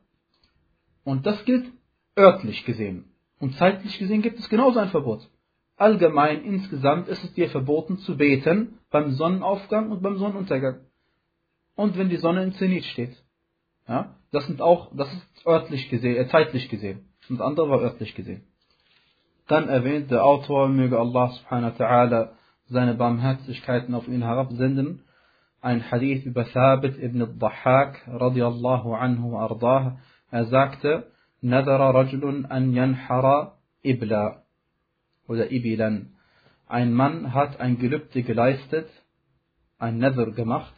[1.03, 1.71] Und das gilt
[2.17, 3.05] örtlich gesehen.
[3.39, 5.29] Und zeitlich gesehen gibt es genauso ein Verbot.
[5.77, 10.79] Allgemein insgesamt ist es dir verboten zu beten beim Sonnenaufgang und beim Sonnenuntergang.
[11.75, 13.15] Und wenn die Sonne im Zenit steht.
[13.87, 17.09] Ja, das sind auch, das ist örtlich gesehen, äh, zeitlich gesehen.
[17.29, 18.43] Das andere war örtlich gesehen.
[19.47, 22.29] Dann erwähnt der Autor, möge Allah subhanahu wa ta'ala
[22.67, 25.01] seine Barmherzigkeiten auf ihn herabsenden,
[25.61, 29.97] ein Hadith über Thabit ibn al-Dhahak radiallahu anhu ardah.
[30.29, 34.43] Er sagte, Nadara rajulun an yanhara ibla
[35.27, 36.13] oder ibilan.
[36.67, 38.89] Ein Mann hat ein Gelübde geleistet,
[39.77, 40.73] ein Nether gemacht,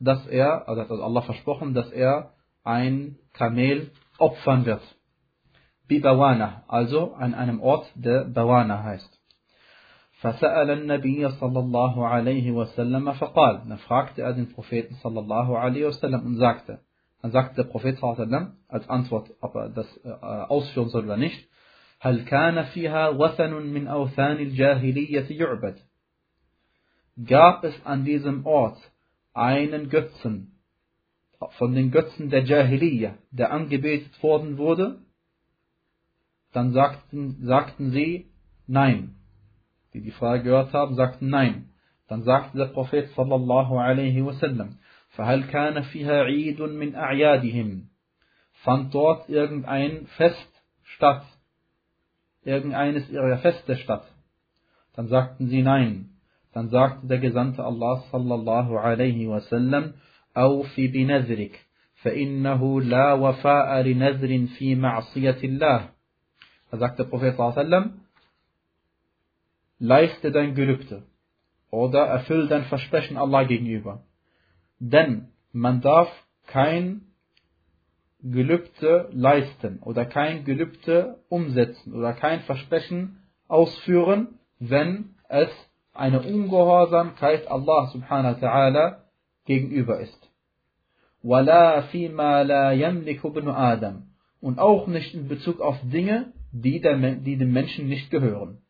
[0.00, 2.32] dass er, also hat Allah versprochen, dass er
[2.64, 4.82] ein Kamel opfern wird.
[5.86, 9.19] Bibawana, also an einem Ort, der Bawana heißt.
[10.21, 15.87] فسأل النبي صلى الله عليه وسلم فقال dann fragte er den Propheten صلى الله عليه
[15.87, 16.79] وسلم und sagte
[17.21, 20.89] dann sagte der Prophet صلى الله عليه وسلم als Antwort ob er das äh, ausführen
[20.89, 21.49] soll oder nicht
[21.99, 25.79] هل كان فيها وثن من أوثان الجاهلية يعبد
[27.17, 28.77] gab es an diesem Ort
[29.33, 30.55] einen Götzen
[31.57, 34.99] von den Götzen der Jahiliyyah, der angebetet worden wurde,
[36.53, 38.31] dann sagten, sagten sie
[38.67, 39.15] nein.
[39.93, 41.69] Die die Frage gehört haben, sagten nein.
[42.07, 44.77] Dann sagte der Prophet sallallahu alaihi wasallam,
[45.15, 47.87] فهل كان فيها عيد من أعيادهم
[48.65, 51.23] fand dort irgendein Fest statt,
[52.43, 54.05] irgendeines ihrer Feste statt.
[54.95, 56.09] Dann sagten sie nein.
[56.53, 59.93] Dann sagte der Gesandte Allah sallallahu alaihi wasallam,
[60.37, 61.65] أوف بنذرك
[62.03, 65.89] فإنه لا وفاء لنذر في معصية الله.
[66.71, 67.93] Da sagt der Prophet sallallahu alaihi wasallam,
[69.79, 71.03] leiste dein Gelübde
[71.69, 74.03] oder erfüll dein Versprechen Allah gegenüber.
[74.79, 76.09] Denn man darf
[76.47, 77.01] kein
[78.21, 85.49] Gelübde leisten oder kein Gelübde umsetzen oder kein Versprechen ausführen, wenn es
[85.93, 88.97] eine Ungehorsamkeit Allah subhanahu wa ta'ala
[89.45, 90.29] gegenüber ist.
[91.23, 94.07] وَلَا فِيمَا لَا يَمْلِكُ ابْنُ Adam
[94.41, 98.61] und auch nicht in Bezug auf Dinge, die, der, die dem Menschen nicht gehören.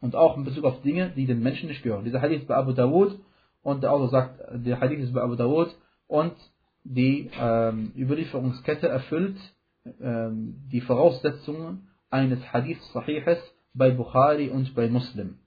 [0.00, 2.04] Und auch in Bezug auf Dinge, die dem Menschen nicht gehören.
[2.04, 3.18] Dieser Hadith ist bei Abu Dawud
[3.62, 5.74] und der Autor sagt, der Hadith ist bei Abu Dawud
[6.06, 6.34] und
[6.84, 9.36] die ähm, Überlieferungskette erfüllt
[10.00, 13.38] ähm, die Voraussetzungen eines Hadith Sahihes
[13.74, 15.38] bei Bukhari und bei Muslim.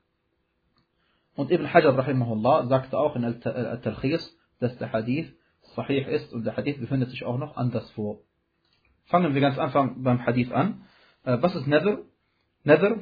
[1.35, 5.33] Und Ibn Hajar rahimahullah sagte auch in Al-Talkhis, dass der Hadith
[5.75, 8.21] Sahih ist und der Hadith befindet sich auch noch anderswo.
[9.05, 10.83] Fangen wir ganz einfach beim Hadith an.
[11.23, 11.99] Äh, was ist Nether?
[12.63, 12.99] Nether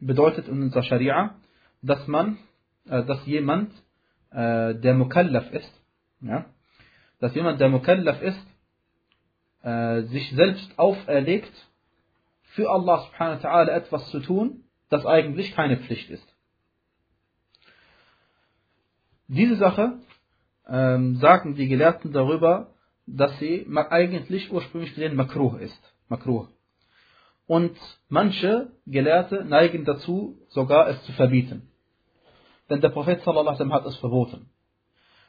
[0.00, 1.36] bedeutet in unserer Scharia,
[1.82, 2.38] dass man,
[2.86, 3.72] äh, dass jemand,
[4.30, 5.72] äh, der Mukallaf ist,
[6.20, 6.46] ja,
[7.20, 8.46] dass jemand, der Mukallaf ist,
[10.12, 11.52] sich selbst auferlegt,
[12.56, 16.36] für Allah subhanahu wa ta'ala etwas zu tun, das eigentlich keine Pflicht ist.
[19.28, 19.98] Diese Sache
[20.68, 22.74] ähm, sagen die Gelehrten darüber,
[23.06, 25.80] dass sie eigentlich ursprünglich gesehen makruh ist.
[26.08, 26.48] Makruh.
[27.47, 31.69] Und manche Gelehrte neigen dazu, sogar es zu verbieten.
[32.69, 34.49] Denn der Prophet sallallahu alaihi hat es verboten.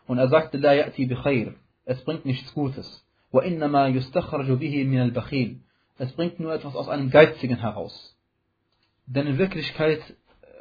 [0.07, 1.55] Und er sagte, La ya'ti bi khair.
[1.85, 3.05] Es bringt nichts Gutes.
[3.33, 5.57] وَإِنَّمَا يُسْتَخْرَجُ بِهِ مِنَ الْبَخِيلِ
[5.99, 8.17] Es bringt nur etwas aus einem Geizigen heraus.
[9.07, 10.01] Denn in Wirklichkeit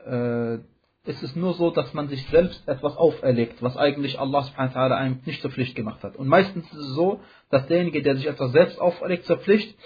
[0.05, 0.55] äh,
[1.03, 4.79] ist es nur so, dass man sich selbst etwas auferlegt, was eigentlich Allah subhanahu wa
[4.79, 6.15] ta'ala einem nicht zur Pflicht gemacht hat.
[6.15, 9.77] Und meistens ist es so, dass derjenige, der sich etwas selbst auferlegt zur Pflicht,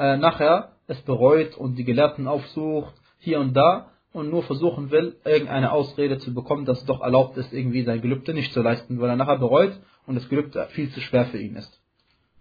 [0.00, 5.16] äh, nachher es bereut und die Gelehrten aufsucht, hier und da, und nur versuchen will,
[5.26, 8.98] irgendeine Ausrede zu bekommen, dass es doch erlaubt ist, irgendwie sein Gelübde nicht zu leisten,
[8.98, 11.80] weil er nachher bereut und das Gelübde viel zu schwer für ihn ist.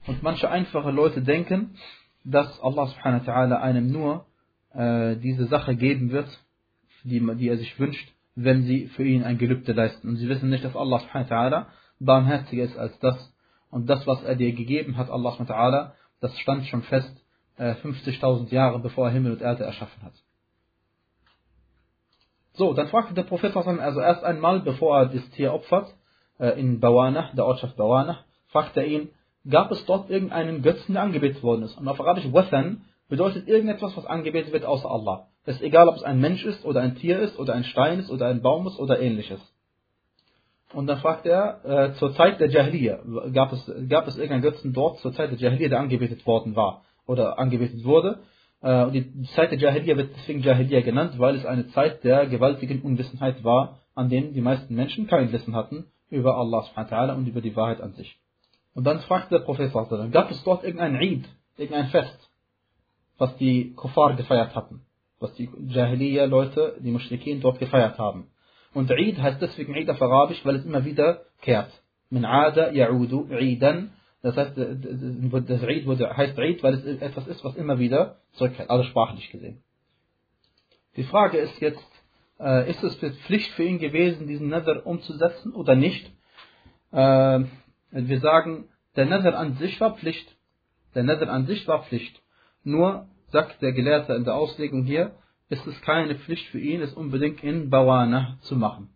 [0.08, 1.76] Und manche einfache Leute denken,
[2.24, 4.26] dass Allah subhanahu wa ta'ala einem nur
[4.74, 6.30] äh, diese Sache geben wird,
[7.04, 10.08] die, die er sich wünscht, wenn sie für ihn ein Gelübde leisten.
[10.08, 11.66] Und sie wissen nicht, dass Allah subhanahu wa ta'ala
[12.00, 13.34] barmherziger ist als das.
[13.70, 15.92] Und das, was er dir gegeben hat, Allah subhanahu wa ta'ala,
[16.22, 17.14] das stand schon fest
[17.60, 20.14] äh, 50.000 Jahre, bevor er Himmel und Erde erschaffen hat.
[22.54, 25.94] So, dann fragte der Prophet also erst einmal, bevor er das Tier opfert,
[26.40, 29.10] äh, in Bawana, der Ortschaft Bawana, fragte er ihn,
[29.48, 31.78] gab es dort irgendeinen Götzen, der angebetet worden ist?
[31.78, 35.28] Und auf Arabisch Wathan bedeutet irgendetwas, was angebetet wird außer Allah.
[35.46, 38.00] Es ist egal, ob es ein Mensch ist oder ein Tier ist oder ein Stein
[38.00, 39.42] ist oder ein Baum ist oder ähnliches.
[40.74, 43.00] Und dann fragt er, äh, zur Zeit der Jahiliya,
[43.34, 46.84] gab es, gab es irgendeinen Götzen dort, zur Zeit der Jahiliya, der angebetet worden war
[47.10, 48.20] oder angebetet wurde.
[48.62, 52.28] Äh, und die Zeit der Jahiliya wird deswegen Jahiliya genannt, weil es eine Zeit der
[52.28, 56.66] gewaltigen Unwissenheit war, an denen die meisten Menschen kein Wissen hatten über Allah
[57.14, 58.18] und über die Wahrheit an sich.
[58.74, 59.74] Und dann fragt der Prophet,
[60.12, 61.26] gab es dort irgendein Eid,
[61.58, 62.30] irgendein Fest,
[63.18, 64.82] was die Kuffar gefeiert hatten?
[65.20, 68.28] was die Jahiliya-Leute, die Mushrikin dort gefeiert haben.
[68.74, 71.72] Und Eid heißt deswegen Eid auf Arabisch, weil es immer wieder kehrt.
[72.10, 73.92] Min Ada Ya'udu Eidan.
[74.22, 78.70] Das heißt, das Eid wurde, heißt Eid, weil es etwas ist, was immer wieder zurückkehrt,
[78.70, 79.64] also sprachlich gesehen.
[80.98, 81.88] Die Frage ist jetzt,
[82.40, 86.12] äh, ist es Pflicht für ihn gewesen, diesen Nether umzusetzen oder nicht?
[86.92, 87.42] Äh,
[87.92, 90.36] wir sagen, der Nether an sich war Pflicht.
[90.96, 92.22] Der Nether an sich war Pflicht.
[92.64, 95.16] Nur, sagt der Gelehrte in der Auslegung hier,
[95.50, 98.90] ist es keine Pflicht für ihn, es unbedingt in Bawana zu machen.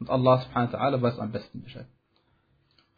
[0.00, 1.86] Und Allah subhanahu wa ta'ala weiß am besten Bescheid.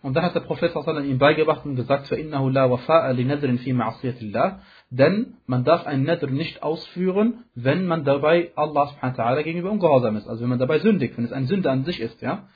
[0.05, 4.17] Und da hat der Prophet ihm beigebracht und gesagt, فَإِنَّهُ لَا وَفَاءَ لِنَذْرٍ فِي مَعْصِيَةِ
[4.19, 4.59] اللَّهِ
[4.89, 9.69] Denn man darf einen Nadr nicht ausführen, wenn man dabei Allah subhanahu wa ta'ala gegenüber
[9.69, 10.27] ungehorsam ist.
[10.27, 12.19] Also wenn man dabei sündigt, wenn es ein Sünde an sich ist.
[12.21, 12.47] ja.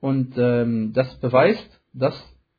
[0.00, 2.14] Und ähm, das beweist, dass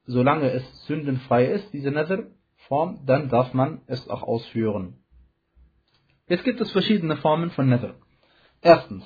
[0.05, 4.95] solange es sündenfrei ist, diese Nadr-Form, dann darf man es auch ausführen.
[6.27, 7.95] Jetzt gibt es verschiedene Formen von Nadr.
[8.61, 9.05] Erstens,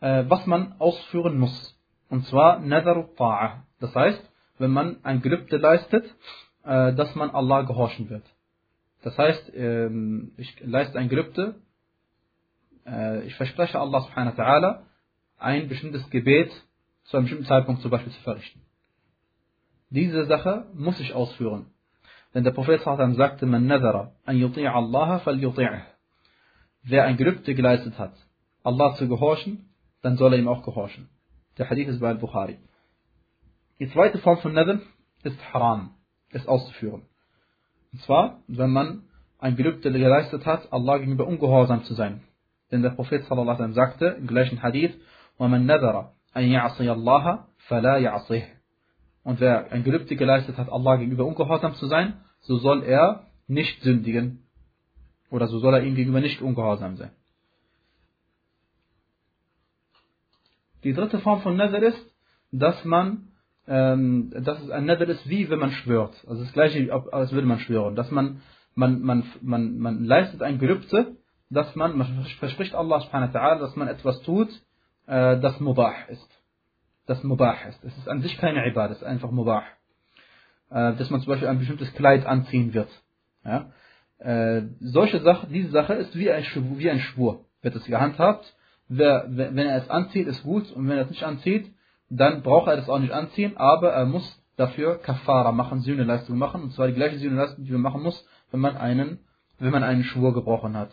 [0.00, 1.76] äh, was man ausführen muss.
[2.08, 3.62] Und zwar Nadr Ta'a.
[3.79, 4.21] Das heißt,
[4.57, 6.05] wenn man ein Gelübde leistet,
[6.63, 8.23] äh, dass man Allah gehorchen wird.
[9.03, 11.55] Das heißt, ähm, ich leiste ein Gelübde,
[12.85, 14.79] äh, ich verspreche Allah subhanahu wa ta'ala,
[15.37, 16.51] ein bestimmtes Gebet
[17.03, 18.61] zu einem bestimmten Zeitpunkt zum Beispiel zu verrichten.
[19.89, 21.67] Diese Sache muss ich ausführen.
[22.33, 25.81] Denn der Prophet sagte, man nadara an yuti'a Allah fal yuti'ah.
[26.83, 28.13] Wer ein Gelübde geleistet hat,
[28.63, 29.69] Allah zu gehorchen,
[30.01, 31.09] dann soll er ihm auch gehorchen.
[31.57, 32.57] Der Hadith ist bei Al-Bukhari.
[33.78, 34.80] Die zweite Form von Nadr
[35.24, 35.94] ist Haram,
[36.30, 37.02] es auszuführen.
[37.92, 39.04] Und zwar, wenn man
[39.38, 42.22] ein Gelübde geleistet hat, Allah gegenüber ungehorsam zu sein.
[42.70, 44.94] Denn der Prophet sallallahu alaihi sagte im gleichen Hadith,
[45.38, 48.44] وَمَنْ نَذَرَ أَنْ يَعْصِيَ اللَّهَ فَلَا يَعْصِهِ
[49.24, 53.82] Und wer ein Gelübde geleistet hat, Allah gegenüber ungehorsam zu sein, so soll er nicht
[53.82, 54.46] sündigen.
[55.30, 57.10] Oder so soll er ihm gegenüber nicht ungehorsam sein.
[60.84, 62.14] Die dritte Form von Nadr ist,
[62.50, 63.25] dass man
[63.67, 66.15] ähm, dass es ein ist, wie wenn man schwört.
[66.27, 67.95] Also das gleiche, als würde man schwören.
[67.95, 68.41] Dass man,
[68.75, 71.17] man, man, man, man leistet ein Gelübde,
[71.49, 74.49] dass man, man verspricht Allah subhanahu wa ta'ala, dass man etwas tut,
[75.05, 76.27] äh, das Mubah ist.
[77.05, 77.83] Das Mubah ist.
[77.83, 79.63] Es ist an sich keine Ibad, es ist einfach Mubah.
[80.69, 82.89] Äh, dass man zum Beispiel ein bestimmtes Kleid anziehen wird.
[83.43, 83.71] Ja?
[84.19, 88.53] Äh, solche Sache, diese Sache ist wie ein, wie ein Schwur, wird es gehandhabt.
[88.89, 91.73] Wer, wenn er es anzieht, ist gut, und wenn er es nicht anzieht,
[92.09, 96.63] dann braucht er das auch nicht anziehen, aber er muss dafür Kafara machen, Sühneleistung machen,
[96.63, 99.19] und zwar die gleiche Sühneleistung, die man machen muss, wenn man einen,
[99.59, 100.91] wenn man einen Schwur gebrochen hat.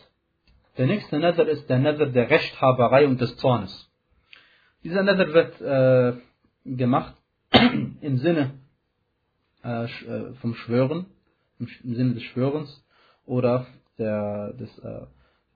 [0.77, 3.89] Der nächste Nether ist der Nether der Rechthaberei und des Zornes.
[4.83, 6.19] Dieser Nether wird äh,
[6.65, 7.15] gemacht
[8.01, 8.59] im Sinne
[9.63, 11.05] äh, äh vom Schwören,
[11.59, 12.85] im Sinne des Schwörens
[13.25, 13.65] oder
[13.97, 15.05] der, des äh,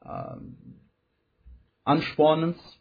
[0.06, 0.38] äh,
[1.84, 2.79] Anspornens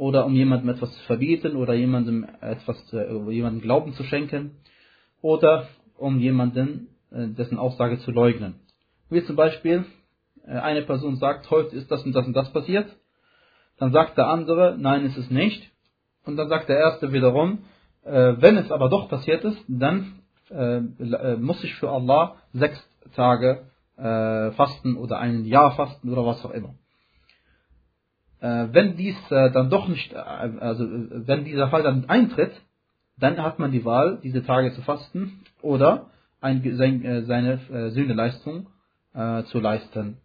[0.00, 4.52] oder um jemandem etwas zu verbieten oder jemandem etwas zu, äh, jemandem Glauben zu schenken
[5.20, 8.54] oder um jemanden äh, dessen Aussage zu leugnen.
[9.10, 9.84] Wie zum Beispiel
[10.46, 12.86] äh, eine Person sagt, heute ist das und das und das passiert,
[13.76, 15.70] dann sagt der andere, nein, ist es nicht.
[16.24, 17.64] Und dann sagt der erste wiederum,
[18.02, 20.20] wenn es aber doch passiert ist, dann
[21.38, 22.78] muss ich für Allah sechs
[23.14, 26.74] Tage fasten oder ein Jahr fasten oder was auch immer.
[28.40, 32.52] Äh, wenn dies äh, dann doch nicht, äh, also wenn dieser Fall dann eintritt,
[33.18, 36.06] dann hat man die Wahl, diese Tage zu fasten oder
[36.40, 38.68] ein, sein, seine äh, Sühneleistung
[39.14, 40.16] äh, zu leisten.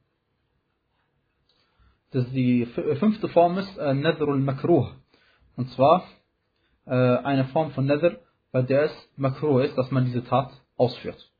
[2.11, 4.87] Das die fünfte Form ist äh, Nadrul Makruh.
[5.57, 6.05] Und zwar
[6.85, 8.17] äh, eine Form von Nadr,
[8.53, 11.31] bei der es Makruh ist, dass man diese Tat ausführt.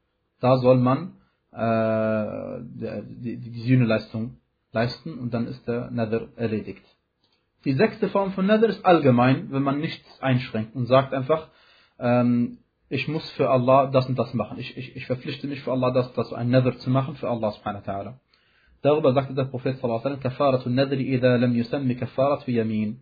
[0.42, 1.14] Da soll man
[1.54, 4.38] äh, die, die Sühneleistung
[4.76, 6.86] leisten und dann ist der Nether erledigt.
[7.66, 11.50] Die sechste Form von Nether ist allgemein, wenn man nichts einschränkt und sagt einfach,
[11.98, 12.60] ähm,
[12.90, 14.60] ich muss für Allah das und das machen.
[14.60, 17.52] Ich, ich, ich verpflichte mich für Allah, das, das ein Nether zu machen für Allah
[17.52, 18.14] subhanahu wa ta'ala.
[18.84, 20.24] Darüber sagte der Prophet sallallahu alaihi
[22.46, 23.00] wasallam.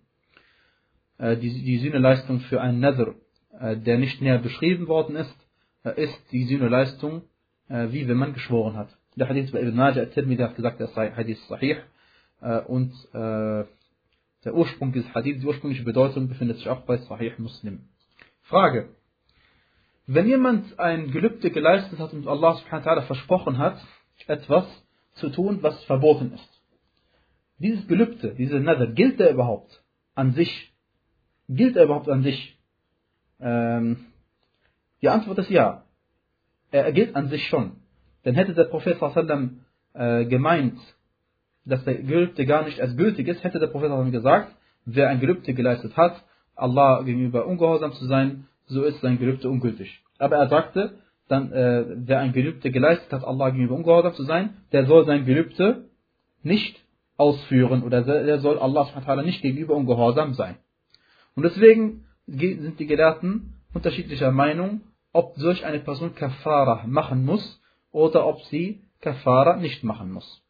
[1.18, 3.16] Äh, die, die Sühneleistung für einen Nether,
[3.60, 5.36] äh, der nicht näher beschrieben worden ist,
[5.84, 7.24] äh, ist die Sühneleistung,
[7.70, 8.90] wie wenn man geschworen hat.
[9.16, 11.78] Der Hadith bei Ibn Majah, Tirmidhi hat gesagt, der Hadith ist sahih.
[12.42, 13.66] Äh, und äh,
[14.44, 17.88] der Ursprung dieses Hadith, die ursprüngliche Bedeutung befindet sich auch bei Sahih Muslim.
[18.44, 18.90] Frage.
[20.06, 23.80] Wenn jemand ein Gelübde geleistet hat und Allah subhanahu wa ta'ala versprochen hat,
[24.28, 24.66] etwas
[25.14, 26.62] zu tun, was verboten ist.
[27.60, 29.84] Dieses Gelübde, diese Nether, gilt er überhaupt
[30.16, 30.74] an sich?
[31.48, 32.58] Gilt er überhaupt an sich?
[33.40, 34.08] Ähm,
[35.02, 35.86] die Antwort ist ja.
[36.72, 37.83] Er gilt an sich schon.
[38.26, 39.62] Denn hätte der Prophet sallam,
[39.94, 40.80] äh, gemeint,
[41.66, 44.56] dass der Gelübde gar nicht als gültig ist, hätte der Prophet sallam, gesagt,
[44.86, 46.24] wer ein Gelübde geleistet hat,
[46.56, 50.02] Allah gegenüber ungehorsam zu sein, so ist sein Gelübde ungültig.
[50.20, 54.58] Aber er sagte, dann äh, wer ein Gelübde geleistet hat, Allah gegenüber ungehorsam zu sein,
[54.72, 55.86] der soll sein Gelübde
[56.44, 56.80] nicht
[57.18, 58.88] ausführen oder der soll Allah
[59.24, 60.58] nicht gegenüber ungehorsam sein.
[61.36, 67.62] Und deswegen sind die Gelehrten unterschiedlicher Meinung, ob solch eine Person Kafara machen muss
[67.94, 70.42] oder ob sie Kafara nicht machen muss.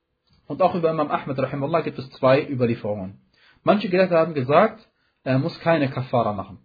[0.47, 3.21] Und auch über Imam Ahmed rahimahullah gibt es zwei Überlieferungen.
[3.63, 4.89] Manche Gelehrte haben gesagt,
[5.23, 6.59] er muss keine Kafara machen.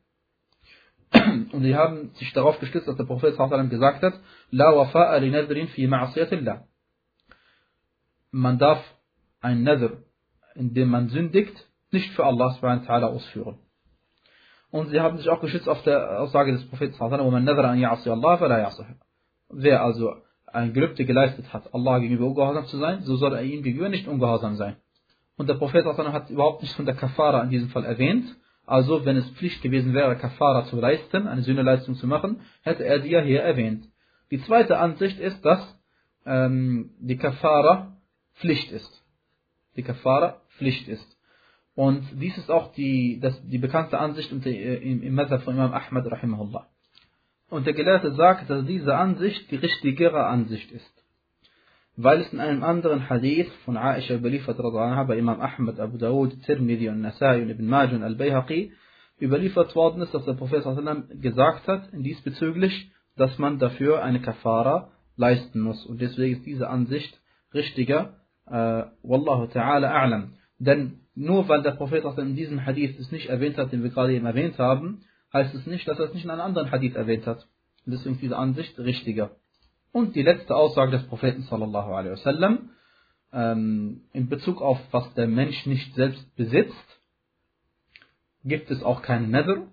[1.52, 3.36] Und sie haben sich darauf gestützt, dass der Prophet
[3.70, 4.14] gesagt hat,
[4.50, 6.64] La wafa'a li nadrin fi ma'asiyatillah.
[8.30, 8.82] Man darf
[9.40, 10.02] ein Nadr,
[10.54, 11.56] in dem man sündigt,
[11.90, 13.58] nicht für Allah subhanahu wa ausführen.
[14.70, 17.78] Und sie haben sich auch geschützt auf der Aussage des Propheten wo man nadra an
[17.78, 18.70] ya'asi Allah, fala.
[19.48, 20.14] Wer also
[20.52, 24.08] ein Gelübde geleistet hat, Allah gegenüber ungehorsam zu sein, so soll er ihm gegenüber nicht
[24.08, 24.76] ungehorsam sein.
[25.36, 28.36] Und der Prophet hat überhaupt nichts von der Kafara in diesem Fall erwähnt.
[28.66, 32.98] Also, wenn es Pflicht gewesen wäre, Kafara zu leisten, eine Sühneleistung zu machen, hätte er
[32.98, 33.88] die ja hier erwähnt.
[34.30, 35.78] Die zweite Ansicht ist, dass
[36.26, 37.96] ähm, die Kafara
[38.34, 39.04] Pflicht ist.
[39.76, 41.16] Die Kafara Pflicht ist.
[41.74, 44.42] Und dies ist auch die, das, die bekannte Ansicht im,
[45.02, 46.66] im Mazhab von Imam Ahmad rahimahullah.
[47.50, 51.04] Und der Gelehrte sagt, dass diese Ansicht die richtigere Ansicht ist.
[51.96, 56.88] Weil es in einem anderen Hadith von Aisha überliefert bei Imam Ahmad, Abu Dawud, Tirmidhi
[56.90, 58.72] und Nasai und Ibn Majah Al-Bayhaqi
[59.20, 60.64] überliefert worden ist, dass der Prophet
[61.20, 65.84] gesagt hat, diesbezüglich, dass man dafür eine Kafara leisten muss.
[65.86, 67.20] Und deswegen ist diese Ansicht
[67.52, 68.20] richtiger.
[68.46, 70.34] Äh, Wallahu ta'ala a'lam.
[70.58, 74.14] Denn nur weil der Prophet in diesem Hadith es nicht erwähnt hat, den wir gerade
[74.14, 77.26] eben erwähnt haben, heißt es nicht, dass er es nicht in einem anderen Hadith erwähnt
[77.26, 77.46] hat.
[77.84, 79.30] Und deswegen ist diese Ansicht richtiger.
[79.92, 82.70] Und die letzte Aussage des Propheten sallallahu alaihi wasallam
[83.32, 87.00] ähm, in Bezug auf was der Mensch nicht selbst besitzt,
[88.44, 89.66] gibt es auch keine Nether.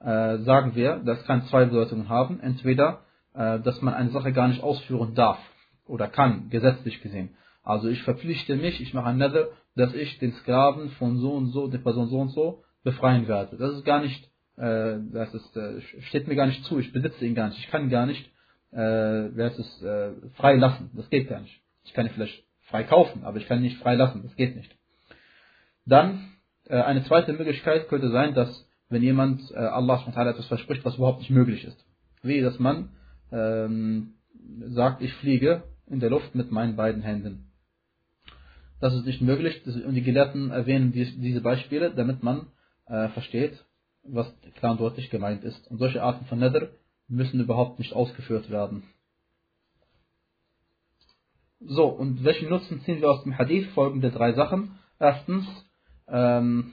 [0.00, 2.40] Äh, sagen wir, das kann zwei Bedeutungen haben.
[2.40, 3.02] Entweder,
[3.34, 5.38] äh, dass man eine Sache gar nicht ausführen darf
[5.86, 7.36] oder kann, gesetzlich gesehen.
[7.62, 11.48] Also ich verpflichte mich, ich mache ein Nether, dass ich den Sklaven von so und
[11.48, 13.56] so, der Person so und so befreien werde.
[13.56, 14.29] Das ist gar nicht
[14.60, 17.70] äh, das ist, äh, steht mir gar nicht zu, ich besitze ihn gar nicht, ich
[17.70, 18.24] kann gar nicht,
[18.72, 21.60] äh, wer ist äh, frei lassen, das geht gar nicht.
[21.84, 24.54] Ich kann ihn vielleicht frei kaufen, aber ich kann ihn nicht frei lassen, das geht
[24.56, 24.70] nicht.
[25.86, 26.32] Dann,
[26.68, 31.20] äh, eine zweite Möglichkeit könnte sein, dass wenn jemand äh, Allah etwas verspricht, was überhaupt
[31.20, 31.84] nicht möglich ist.
[32.22, 32.90] Wie, dass man
[33.32, 34.14] ähm,
[34.68, 37.50] sagt, ich fliege in der Luft mit meinen beiden Händen.
[38.80, 42.46] Das ist nicht möglich und die Gelehrten erwähnen diese Beispiele, damit man
[42.86, 43.64] äh, versteht,
[44.02, 45.70] was klar und deutlich gemeint ist.
[45.70, 46.68] Und solche Arten von Nether
[47.08, 48.84] müssen überhaupt nicht ausgeführt werden.
[51.60, 53.68] So, und welchen Nutzen ziehen wir aus dem Hadith?
[53.74, 54.78] Folgende drei Sachen.
[54.98, 55.46] Erstens,
[56.08, 56.72] ähm,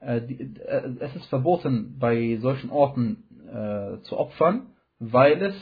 [0.00, 4.68] äh, die, äh, es ist verboten, bei solchen Orten äh, zu opfern,
[5.00, 5.54] weil es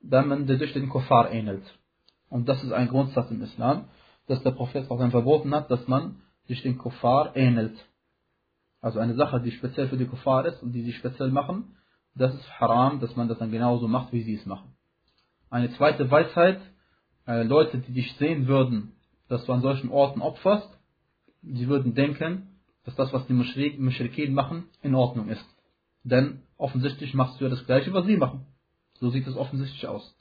[0.00, 1.64] dann durch den Kuffar ähnelt.
[2.28, 3.88] Und das ist ein Grundsatz im Islam,
[4.26, 7.76] dass der Prophet auch dann verboten hat, dass man sich den Kuffar ähnelt.
[8.86, 11.74] Also eine Sache, die speziell für die Kuffar ist und die sie speziell machen,
[12.14, 14.76] das ist haram, dass man das dann genauso macht, wie sie es machen.
[15.50, 16.60] Eine zweite Weisheit,
[17.26, 18.92] äh, Leute, die dich sehen würden,
[19.28, 20.68] dass du an solchen Orten opferst,
[21.42, 25.44] sie würden denken, dass das, was die Mushrikin machen, in Ordnung ist.
[26.04, 28.46] Denn offensichtlich machst du ja das gleiche, was sie machen.
[29.00, 30.14] So sieht es offensichtlich aus.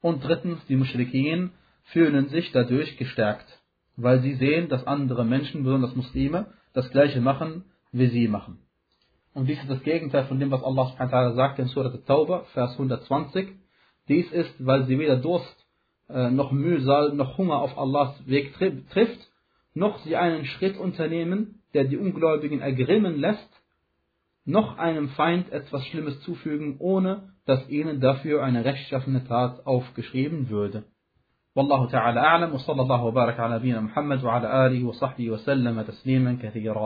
[0.00, 1.52] Und drittens, die Mushrikin
[1.92, 3.46] fühlen sich dadurch gestärkt,
[3.94, 8.59] weil sie sehen, dass andere Menschen, besonders Muslime, das gleiche machen, wie sie machen.
[9.33, 12.73] Und dies ist das Gegenteil von dem, was Allah subhanahu sagt in Surah At-Tawbah, Vers
[12.73, 13.49] 120.
[14.07, 15.65] Dies ist, weil sie weder Durst,
[16.09, 19.19] äh, noch Mühsal, noch Hunger auf Allahs Weg trifft,
[19.73, 23.49] noch sie einen Schritt unternehmen, der die Ungläubigen ergrimmen lässt,
[24.45, 30.83] noch einem Feind etwas Schlimmes zufügen, ohne dass ihnen dafür eine rechtschaffene Tat aufgeschrieben würde.
[31.55, 36.81] والله تعالى أعلم وصلى الله وبارك على نبينا محمد وعلى آله وصحبه وسلم تسليما كثيرا